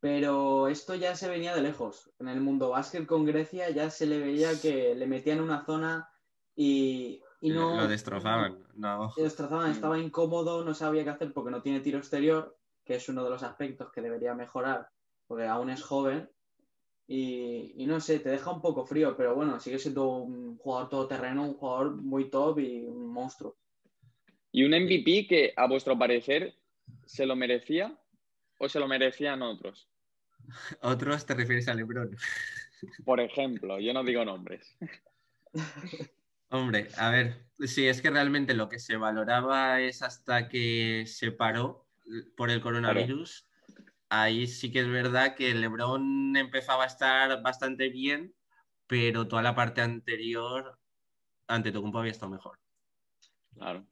Pero 0.00 0.68
esto 0.68 0.94
ya 0.94 1.14
se 1.14 1.28
venía 1.28 1.54
de 1.54 1.62
lejos. 1.62 2.10
En 2.18 2.28
el 2.28 2.40
mundo 2.40 2.70
básquet 2.70 3.06
con 3.06 3.24
Grecia 3.24 3.70
ya 3.70 3.90
se 3.90 4.06
le 4.06 4.18
veía 4.18 4.60
que 4.60 4.94
le 4.94 5.06
metían 5.06 5.40
una 5.40 5.64
zona 5.64 6.10
y, 6.56 7.22
y 7.40 7.50
no... 7.50 7.76
Lo 7.76 7.88
destrozaban. 7.88 8.58
No. 8.74 9.12
Lo 9.16 9.22
destrozaban, 9.22 9.70
estaba 9.70 9.98
incómodo, 9.98 10.64
no 10.64 10.74
sabía 10.74 11.04
qué 11.04 11.10
hacer 11.10 11.32
porque 11.32 11.50
no 11.50 11.62
tiene 11.62 11.80
tiro 11.80 11.98
exterior 11.98 12.59
que 12.90 12.96
es 12.96 13.08
uno 13.08 13.22
de 13.22 13.30
los 13.30 13.44
aspectos 13.44 13.92
que 13.92 14.00
debería 14.00 14.34
mejorar, 14.34 14.88
porque 15.28 15.46
aún 15.46 15.70
es 15.70 15.80
joven. 15.80 16.28
Y, 17.06 17.86
no 17.86 18.00
sé, 18.00 18.18
te 18.18 18.30
deja 18.30 18.50
un 18.50 18.60
poco 18.60 18.84
frío, 18.84 19.16
pero 19.16 19.36
bueno, 19.36 19.60
sigue 19.60 19.78
siendo 19.78 20.08
un 20.08 20.58
jugador 20.58 20.88
todoterreno, 20.88 21.44
un 21.44 21.54
jugador 21.54 21.94
muy 21.94 22.28
top 22.30 22.58
y 22.58 22.86
un 22.86 23.12
monstruo. 23.12 23.56
¿Y 24.50 24.64
un 24.64 24.72
MVP 24.72 25.28
que, 25.28 25.52
a 25.56 25.68
vuestro 25.68 25.96
parecer, 25.96 26.56
se 27.06 27.26
lo 27.26 27.36
merecía 27.36 27.96
o 28.58 28.68
se 28.68 28.80
lo 28.80 28.88
merecían 28.88 29.42
otros? 29.42 29.88
Otros 30.82 31.24
te 31.26 31.34
refieres 31.34 31.68
a 31.68 31.74
LeBron. 31.74 32.16
Por 33.04 33.20
ejemplo, 33.20 33.78
yo 33.78 33.92
no 33.92 34.02
digo 34.02 34.24
nombres. 34.24 34.76
Hombre, 36.48 36.88
a 36.96 37.10
ver, 37.10 37.46
sí, 37.60 37.86
es 37.86 38.02
que 38.02 38.10
realmente 38.10 38.54
lo 38.54 38.68
que 38.68 38.80
se 38.80 38.96
valoraba 38.96 39.80
es 39.80 40.02
hasta 40.02 40.48
que 40.48 41.04
se 41.06 41.30
paró 41.30 41.86
por 42.36 42.50
el 42.50 42.60
coronavirus, 42.60 43.48
ahí 44.08 44.46
sí 44.46 44.70
que 44.70 44.80
es 44.80 44.88
verdad 44.88 45.34
que 45.34 45.54
LeBron 45.54 46.36
empezaba 46.36 46.84
a 46.84 46.88
estar 46.88 47.42
bastante 47.42 47.88
bien, 47.88 48.34
pero 48.86 49.28
toda 49.28 49.42
la 49.42 49.54
parte 49.54 49.80
anterior 49.80 50.78
ante 51.46 51.72
Tocumpo 51.72 51.98
había 51.98 52.12
estado 52.12 52.32
mejor. 52.32 52.58
Claro. 53.54 53.86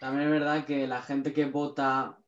También 0.00 0.26
es 0.26 0.30
verdad 0.30 0.64
que 0.66 0.86
la 0.86 1.02
gente 1.02 1.32
que 1.32 1.46
vota 1.46 2.18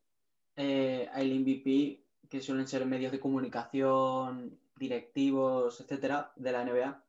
eh, 0.57 1.09
al 1.13 1.27
MVP, 1.27 2.05
que 2.29 2.41
suelen 2.41 2.67
ser 2.67 2.85
medios 2.87 3.13
de 3.13 3.21
comunicación, 3.21 4.59
directivos, 4.77 5.81
etcétera, 5.81 6.33
de 6.37 6.53
la 6.53 6.65
NBA, 6.65 7.05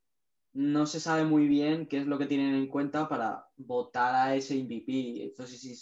no 0.54 0.86
se 0.86 1.00
sabe 1.00 1.24
muy 1.24 1.48
bien 1.48 1.88
qué 1.88 2.00
es 2.00 2.08
lo 2.08 2.18
que 2.18 2.26
tienen 2.26 2.56
en 2.56 2.68
cuenta 2.68 3.08
para 3.08 3.48
votar 3.58 4.16
a 4.16 4.36
ese 4.36 4.56
MVP. 4.56 5.24
Entonces, 5.24 5.62
si 5.62 5.76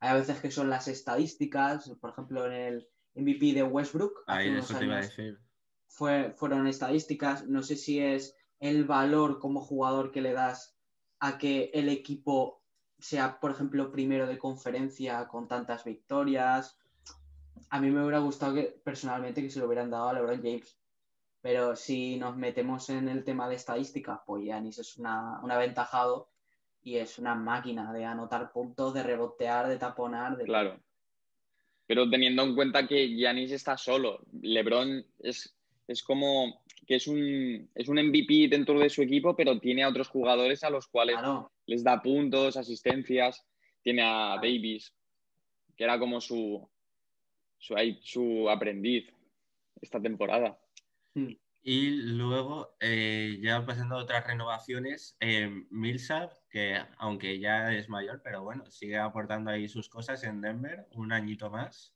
hay 0.00 0.10
a 0.10 0.14
veces 0.14 0.40
que 0.40 0.50
son 0.50 0.70
las 0.70 0.88
estadísticas, 0.88 1.90
por 2.00 2.10
ejemplo, 2.10 2.46
en 2.46 2.52
el 2.52 2.88
MVP 3.14 3.52
de 3.52 3.62
Westbrook. 3.62 4.24
Ahí 4.26 4.48
eso 4.48 4.76
te 4.76 4.86
iba 4.86 4.96
a 4.96 5.02
decir. 5.02 5.38
Fue, 5.86 6.32
fueron 6.36 6.66
estadísticas. 6.66 7.46
No 7.46 7.62
sé 7.62 7.76
si 7.76 8.00
es 8.00 8.34
el 8.60 8.84
valor 8.84 9.38
como 9.38 9.60
jugador 9.60 10.10
que 10.10 10.22
le 10.22 10.32
das 10.32 10.74
a 11.18 11.36
que 11.36 11.70
el 11.74 11.90
equipo 11.90 12.62
sea, 12.98 13.40
por 13.40 13.50
ejemplo, 13.50 13.92
primero 13.92 14.26
de 14.26 14.38
conferencia 14.38 15.28
con 15.28 15.48
tantas 15.48 15.84
victorias. 15.84 16.78
A 17.68 17.78
mí 17.78 17.90
me 17.90 18.00
hubiera 18.00 18.20
gustado 18.20 18.54
que 18.54 18.80
personalmente 18.82 19.42
que 19.42 19.50
se 19.50 19.60
lo 19.60 19.66
hubieran 19.66 19.90
dado 19.90 20.08
a 20.08 20.14
LeBron 20.14 20.42
James. 20.42 20.78
Pero 21.42 21.76
si 21.76 22.16
nos 22.18 22.36
metemos 22.36 22.88
en 22.88 23.08
el 23.08 23.22
tema 23.22 23.48
de 23.48 23.56
estadísticas, 23.56 24.20
pues 24.26 24.44
Yanis 24.44 24.78
es 24.78 24.96
una, 24.96 25.40
un 25.42 25.50
aventajado 25.50 26.29
y 26.82 26.96
es 26.96 27.18
una 27.18 27.34
máquina 27.34 27.92
de 27.92 28.04
anotar 28.04 28.52
puntos, 28.52 28.94
de 28.94 29.02
rebotear, 29.02 29.68
de 29.68 29.78
taponar. 29.78 30.36
De... 30.36 30.44
Claro. 30.44 30.80
Pero 31.86 32.08
teniendo 32.08 32.42
en 32.42 32.54
cuenta 32.54 32.86
que 32.86 33.08
Giannis 33.08 33.52
está 33.52 33.76
solo, 33.76 34.24
LeBron 34.42 35.04
es, 35.18 35.56
es 35.86 36.02
como 36.02 36.62
que 36.86 36.96
es 36.96 37.06
un, 37.06 37.68
es 37.74 37.88
un 37.88 37.96
MVP 37.96 38.48
dentro 38.48 38.78
de 38.78 38.90
su 38.90 39.02
equipo, 39.02 39.36
pero 39.36 39.58
tiene 39.60 39.82
a 39.82 39.88
otros 39.88 40.08
jugadores 40.08 40.64
a 40.64 40.70
los 40.70 40.88
cuales 40.88 41.16
les 41.66 41.84
da 41.84 42.00
puntos, 42.02 42.56
asistencias. 42.56 43.44
Tiene 43.82 44.02
a 44.02 44.36
Davis, 44.36 44.92
que 45.76 45.84
era 45.84 45.98
como 45.98 46.20
su, 46.20 46.68
su, 47.58 47.74
su 48.02 48.50
aprendiz 48.50 49.10
esta 49.80 50.00
temporada. 50.00 50.58
Hmm. 51.14 51.32
Y 51.62 51.90
luego, 51.90 52.76
eh, 52.80 53.38
ya 53.42 53.64
pasando 53.66 53.96
a 53.96 54.02
otras 54.02 54.26
renovaciones, 54.26 55.16
eh, 55.20 55.66
Millsap, 55.70 56.32
que 56.48 56.78
aunque 56.98 57.38
ya 57.38 57.72
es 57.74 57.88
mayor, 57.88 58.22
pero 58.24 58.42
bueno, 58.42 58.70
sigue 58.70 58.98
aportando 58.98 59.50
ahí 59.50 59.68
sus 59.68 59.88
cosas 59.90 60.24
en 60.24 60.40
Denver, 60.40 60.86
un 60.92 61.12
añito 61.12 61.50
más. 61.50 61.94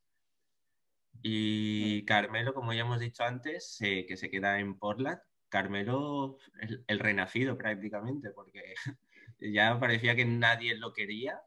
Y 1.22 2.04
Carmelo, 2.04 2.52
como 2.52 2.72
ya 2.74 2.82
hemos 2.82 3.00
dicho 3.00 3.24
antes, 3.24 3.78
eh, 3.80 4.04
que 4.06 4.16
se 4.16 4.30
queda 4.30 4.60
en 4.60 4.78
Portland. 4.78 5.20
Carmelo, 5.48 6.38
el, 6.60 6.84
el, 6.86 6.98
renacido 6.98 7.56
prácticamente, 7.56 8.30
porque 8.32 8.74
ya 9.40 9.78
parecía 9.80 10.14
que 10.16 10.24
nadie 10.26 10.76
lo 10.76 10.92
quería 10.92 11.40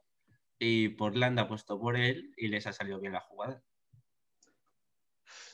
y 0.59 0.89
Portland 0.89 1.39
apostó 1.39 1.79
por 1.79 1.97
él 1.97 2.33
y 2.37 2.47
les 2.47 2.67
ha 2.67 2.73
salido 2.73 2.99
bien 2.99 3.13
la 3.13 3.21
jugada. 3.21 3.63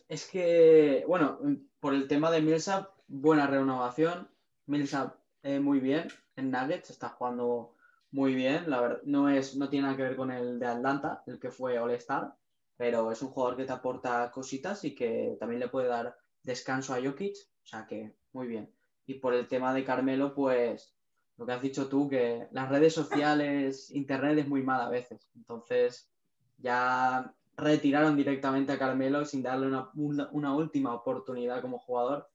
Es 0.07 0.29
que, 0.29 1.05
bueno, 1.07 1.39
por 1.79 1.93
el 1.93 2.07
tema 2.07 2.29
de 2.31 2.41
Millsap, 2.41 2.91
buena 3.07 3.47
renovación. 3.47 4.29
Millsap 4.65 5.15
eh, 5.43 5.59
muy 5.59 5.79
bien 5.79 6.07
en 6.35 6.51
Nuggets, 6.51 6.89
está 6.89 7.09
jugando 7.09 7.75
muy 8.11 8.35
bien. 8.35 8.69
La 8.69 8.81
verdad, 8.81 9.01
no, 9.03 9.29
es, 9.29 9.55
no 9.55 9.69
tiene 9.69 9.87
nada 9.87 9.97
que 9.97 10.03
ver 10.03 10.15
con 10.15 10.31
el 10.31 10.59
de 10.59 10.67
Atlanta, 10.67 11.23
el 11.27 11.39
que 11.39 11.51
fue 11.51 11.79
All-Star, 11.79 12.35
pero 12.77 13.11
es 13.11 13.21
un 13.21 13.29
jugador 13.29 13.57
que 13.57 13.65
te 13.65 13.73
aporta 13.73 14.31
cositas 14.31 14.83
y 14.83 14.95
que 14.95 15.35
también 15.39 15.59
le 15.59 15.69
puede 15.69 15.87
dar 15.87 16.17
descanso 16.43 16.93
a 16.93 17.01
Jokic, 17.01 17.35
o 17.63 17.65
sea 17.65 17.85
que 17.85 18.15
muy 18.33 18.47
bien. 18.47 18.73
Y 19.05 19.15
por 19.15 19.33
el 19.33 19.47
tema 19.47 19.73
de 19.73 19.83
Carmelo, 19.83 20.33
pues 20.33 20.95
lo 21.37 21.45
que 21.45 21.51
has 21.51 21.61
dicho 21.61 21.87
tú, 21.89 22.07
que 22.07 22.47
las 22.51 22.69
redes 22.69 22.93
sociales, 22.93 23.91
internet 23.91 24.37
es 24.39 24.47
muy 24.47 24.61
mal 24.61 24.81
a 24.81 24.89
veces. 24.89 25.29
Entonces, 25.35 26.09
ya 26.57 27.33
retiraron 27.55 28.15
directamente 28.15 28.71
a 28.71 28.79
Carmelo 28.79 29.25
sin 29.25 29.43
darle 29.43 29.67
una, 29.67 30.53
última 30.53 30.93
oportunidad 30.93 31.61
como 31.61 31.79
jugador. 31.79 32.29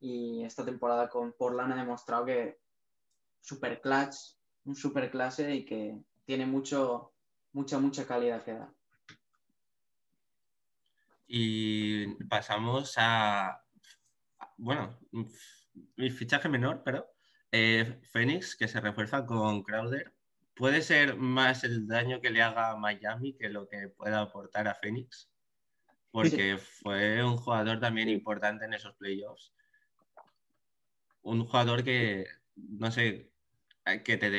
Y 0.00 0.42
esta 0.42 0.64
temporada 0.64 1.08
con 1.08 1.32
Portland 1.32 1.72
ha 1.72 1.76
demostrado 1.76 2.24
que 2.24 2.58
super 3.40 3.80
clutch, 3.80 4.16
un 4.64 4.74
super 4.74 5.10
clase 5.10 5.54
y 5.54 5.64
que 5.64 5.96
tiene 6.24 6.46
mucho, 6.46 7.12
mucha, 7.52 7.78
mucha 7.78 8.06
calidad 8.06 8.44
que 8.44 8.54
dar. 8.54 8.72
Y 11.26 12.24
pasamos 12.24 12.94
a, 12.96 13.62
bueno, 14.56 14.98
mi 15.96 16.10
fichaje 16.10 16.48
menor, 16.48 16.82
pero 16.84 17.06
eh, 17.50 18.00
Phoenix, 18.12 18.56
que 18.56 18.68
se 18.68 18.80
refuerza 18.80 19.24
con 19.24 19.62
Crowder 19.62 20.12
puede 20.62 20.80
ser 20.80 21.16
más 21.16 21.64
el 21.64 21.88
daño 21.88 22.20
que 22.20 22.30
le 22.30 22.40
haga 22.40 22.70
a 22.70 22.76
Miami 22.76 23.32
que 23.32 23.48
lo 23.48 23.68
que 23.68 23.88
pueda 23.88 24.20
aportar 24.20 24.68
a 24.68 24.76
Phoenix, 24.76 25.28
porque 26.12 26.56
fue 26.56 27.20
un 27.24 27.36
jugador 27.36 27.80
también 27.80 28.08
importante 28.08 28.64
en 28.66 28.74
esos 28.74 28.94
playoffs. 28.94 29.52
Un 31.22 31.44
jugador 31.46 31.82
que, 31.82 32.26
no 32.54 32.92
sé, 32.92 33.32
eh, 33.86 34.02
que 34.04 34.16
te, 34.16 34.30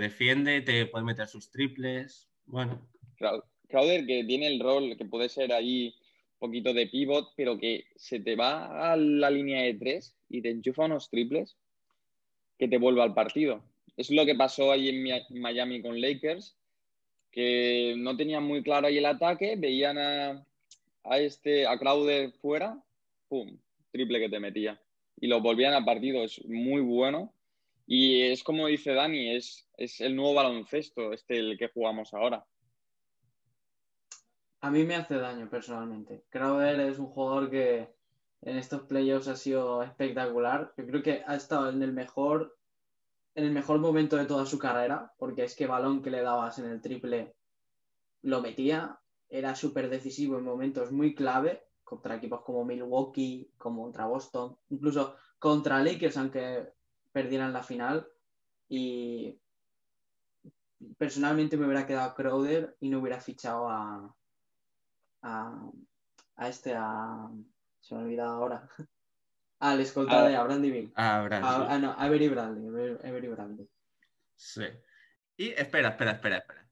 defiende, 0.00 0.60
te 0.62 0.86
puede 0.86 1.04
meter 1.04 1.28
sus 1.28 1.52
triples. 1.52 2.28
Bueno, 2.46 2.90
Crow- 3.16 3.44
Crowder 3.68 4.04
que 4.06 4.24
tiene 4.24 4.48
el 4.48 4.58
rol 4.58 4.96
que 4.96 5.04
puede 5.04 5.28
ser 5.28 5.52
ahí 5.52 5.94
un 6.40 6.48
poquito 6.48 6.74
de 6.74 6.88
pivot, 6.88 7.32
pero 7.36 7.56
que 7.56 7.84
se 7.94 8.18
te 8.18 8.34
va 8.34 8.92
a 8.92 8.96
la 8.96 9.30
línea 9.30 9.62
de 9.62 9.74
tres 9.74 10.16
y 10.28 10.42
te 10.42 10.50
enchufa 10.50 10.86
unos 10.86 11.08
triples 11.10 11.56
que 12.58 12.66
te 12.66 12.76
vuelve 12.76 13.02
al 13.02 13.14
partido. 13.14 13.69
Es 14.00 14.08
lo 14.10 14.24
que 14.24 14.34
pasó 14.34 14.72
ahí 14.72 14.88
en 14.88 15.02
Mi- 15.02 15.40
Miami 15.40 15.82
con 15.82 16.00
Lakers, 16.00 16.56
que 17.30 17.94
no 17.98 18.16
tenían 18.16 18.44
muy 18.44 18.62
claro 18.62 18.86
ahí 18.86 18.98
el 18.98 19.04
ataque, 19.06 19.56
veían 19.56 19.98
a, 19.98 20.46
a 21.04 21.18
este, 21.18 21.66
a 21.66 21.78
Crowder 21.78 22.32
fuera, 22.32 22.82
pum, 23.28 23.58
triple 23.92 24.20
que 24.20 24.30
te 24.30 24.40
metía. 24.40 24.80
Y 25.20 25.26
lo 25.26 25.40
volvían 25.40 25.74
al 25.74 25.84
partido, 25.84 26.24
es 26.24 26.42
muy 26.46 26.80
bueno. 26.80 27.32
Y 27.86 28.22
es 28.22 28.42
como 28.42 28.68
dice 28.68 28.94
Dani, 28.94 29.36
es, 29.36 29.68
es 29.76 30.00
el 30.00 30.16
nuevo 30.16 30.34
baloncesto, 30.34 31.12
este 31.12 31.38
el 31.38 31.58
que 31.58 31.68
jugamos 31.68 32.14
ahora. 32.14 32.46
A 34.62 34.70
mí 34.70 34.84
me 34.84 34.94
hace 34.94 35.16
daño 35.16 35.48
personalmente. 35.50 36.22
Crowder 36.30 36.80
es 36.80 36.98
un 36.98 37.08
jugador 37.08 37.50
que 37.50 37.88
en 38.42 38.56
estos 38.56 38.82
playoffs 38.82 39.28
ha 39.28 39.36
sido 39.36 39.82
espectacular. 39.82 40.72
Yo 40.78 40.86
creo 40.86 41.02
que 41.02 41.22
ha 41.26 41.34
estado 41.36 41.68
en 41.68 41.82
el 41.82 41.92
mejor, 41.92 42.56
en 43.40 43.46
el 43.46 43.52
mejor 43.52 43.78
momento 43.78 44.16
de 44.16 44.26
toda 44.26 44.44
su 44.44 44.58
carrera, 44.58 45.12
porque 45.18 45.44
es 45.44 45.56
que 45.56 45.66
balón 45.66 46.02
que 46.02 46.10
le 46.10 46.22
dabas 46.22 46.58
en 46.58 46.66
el 46.66 46.80
triple 46.80 47.34
lo 48.22 48.42
metía. 48.42 49.00
Era 49.28 49.54
súper 49.54 49.88
decisivo 49.88 50.38
en 50.38 50.44
momentos 50.44 50.92
muy 50.92 51.14
clave 51.14 51.64
contra 51.82 52.16
equipos 52.16 52.42
como 52.42 52.64
Milwaukee, 52.64 53.50
como 53.56 53.84
contra 53.84 54.06
Boston, 54.06 54.56
incluso 54.68 55.16
contra 55.38 55.82
Lakers, 55.82 56.18
aunque 56.18 56.74
perdieran 57.12 57.52
la 57.52 57.62
final. 57.62 58.06
Y 58.68 59.40
personalmente 60.98 61.56
me 61.56 61.64
hubiera 61.64 61.86
quedado 61.86 62.14
Crowder 62.14 62.76
y 62.80 62.90
no 62.90 63.00
hubiera 63.00 63.20
fichado 63.20 63.68
a, 63.70 64.14
a, 65.22 66.48
este, 66.48 66.74
a. 66.74 67.30
Se 67.80 67.94
me 67.94 68.02
ha 68.02 68.04
olvidado 68.04 68.34
ahora. 68.34 68.68
Al 69.60 69.80
escolta 69.80 70.24
A- 70.24 70.28
de 70.28 70.36
a 70.36 70.42
Brandy 70.42 70.70
Bill. 70.70 70.92
ahora 70.96 71.38
A, 71.38 71.74
ah, 71.74 71.78
no, 71.78 71.90
a 71.90 71.94
Avery 72.02 72.28
Bradley. 72.28 72.66
Avery- 72.66 72.98
Avery 73.08 73.28
Bradley. 73.28 73.68
sí. 74.36 74.64
Y 75.36 75.50
espera, 75.50 75.90
espera, 75.90 76.12
espera, 76.12 76.36
espera. 76.38 76.68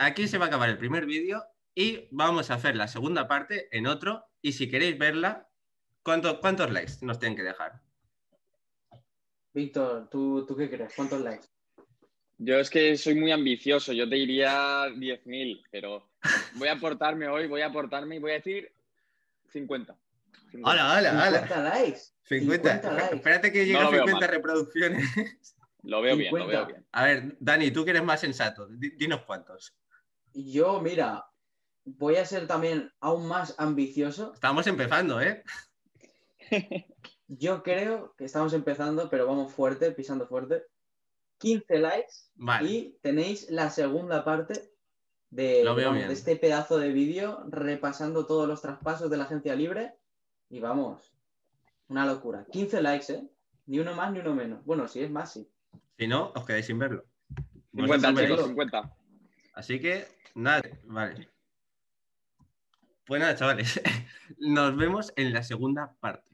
Aquí 0.00 0.28
se 0.28 0.38
va 0.38 0.44
a 0.44 0.48
acabar 0.48 0.68
el 0.68 0.78
primer 0.78 1.04
vídeo 1.04 1.42
y 1.74 2.06
vamos 2.12 2.50
a 2.50 2.54
hacer 2.54 2.76
la 2.76 2.86
segunda 2.86 3.26
parte 3.26 3.68
en 3.76 3.86
otro. 3.88 4.24
Y 4.40 4.52
si 4.52 4.68
queréis 4.70 4.96
verla, 4.98 5.48
¿cuánto- 6.02 6.38
¿cuántos 6.40 6.70
likes 6.70 6.92
nos 7.02 7.18
tienen 7.18 7.36
que 7.36 7.42
dejar? 7.42 7.80
Víctor, 9.52 10.08
¿tú, 10.10 10.44
¿tú 10.46 10.56
qué 10.56 10.68
crees? 10.70 10.92
¿Cuántos 10.94 11.20
likes? 11.22 11.46
Yo 12.38 12.56
es 12.58 12.68
que 12.70 12.96
soy 12.96 13.14
muy 13.14 13.30
ambicioso, 13.30 13.92
yo 13.92 14.08
te 14.08 14.16
diría 14.16 14.86
10.000, 14.96 15.62
pero 15.70 16.10
voy 16.54 16.68
a 16.68 16.72
aportarme 16.72 17.28
hoy, 17.28 17.46
voy 17.46 17.60
a 17.60 17.66
aportarme 17.66 18.16
y 18.16 18.18
voy 18.18 18.32
a 18.32 18.34
decir 18.34 18.72
50. 19.50 19.96
50. 20.54 20.70
¡Hala, 20.70 20.96
hala, 20.96 21.24
hala! 21.26 21.38
50 21.46 21.62
likes. 21.74 22.00
50. 22.24 22.72
50 22.72 22.92
likes. 22.92 23.16
Espérate 23.16 23.52
que 23.52 23.66
llegue 23.66 23.72
No 23.74 23.80
a 23.80 23.84
lo 23.84 23.90
veo 23.90 24.04
50 24.06 24.26
mal. 24.26 24.30
reproducciones. 24.36 25.04
Lo 25.86 26.00
veo 26.00 26.16
bien, 26.16 26.32
lo 26.32 26.38
50. 26.46 26.58
veo 26.58 26.66
bien. 26.66 26.86
A 26.92 27.04
ver, 27.04 27.36
Dani, 27.40 27.70
tú 27.70 27.84
que 27.84 27.90
eres 27.90 28.02
más 28.02 28.18
sensato, 28.18 28.66
di- 28.68 28.96
dinos 28.96 29.20
cuántos. 29.26 29.76
Yo, 30.32 30.80
mira, 30.80 31.26
voy 31.84 32.16
a 32.16 32.24
ser 32.24 32.46
también 32.46 32.90
aún 33.00 33.28
más 33.28 33.54
ambicioso. 33.58 34.32
Estamos 34.32 34.66
empezando, 34.66 35.20
¿eh? 35.20 35.44
Yo 37.28 37.62
creo 37.62 38.14
que 38.16 38.24
estamos 38.24 38.54
empezando, 38.54 39.10
pero 39.10 39.26
vamos 39.26 39.52
fuerte, 39.52 39.90
pisando 39.92 40.26
fuerte. 40.26 40.64
15 41.38 41.78
likes 41.78 42.14
Vale. 42.36 42.70
y 42.70 42.98
tenéis 43.02 43.50
la 43.50 43.68
segunda 43.68 44.24
parte 44.24 44.70
de 45.28 45.62
este 46.10 46.36
pedazo 46.36 46.78
de 46.78 46.92
vídeo 46.92 47.44
repasando 47.48 48.24
todos 48.24 48.48
los 48.48 48.62
traspasos 48.62 49.10
de 49.10 49.16
la 49.18 49.24
agencia 49.24 49.54
libre. 49.54 49.92
Y 50.54 50.60
vamos, 50.60 51.12
una 51.88 52.06
locura. 52.06 52.46
15 52.48 52.80
likes, 52.80 53.12
¿eh? 53.12 53.28
Ni 53.66 53.80
uno 53.80 53.92
más 53.92 54.12
ni 54.12 54.20
uno 54.20 54.36
menos. 54.36 54.64
Bueno, 54.64 54.86
si 54.86 55.00
es 55.00 55.10
más, 55.10 55.32
sí. 55.32 55.50
Si 55.98 56.06
no, 56.06 56.30
os 56.32 56.46
quedáis 56.46 56.66
sin 56.66 56.78
verlo. 56.78 57.04
50, 57.72 57.72
Vosotros 57.72 58.22
chicos, 58.22 58.36
veréis. 58.36 58.48
50. 58.50 58.96
Así 59.54 59.80
que, 59.80 60.06
nada, 60.36 60.62
vale. 60.84 61.28
Pues 63.04 63.20
nada, 63.20 63.34
chavales, 63.34 63.80
nos 64.38 64.76
vemos 64.76 65.12
en 65.16 65.32
la 65.32 65.42
segunda 65.42 65.92
parte. 65.98 66.30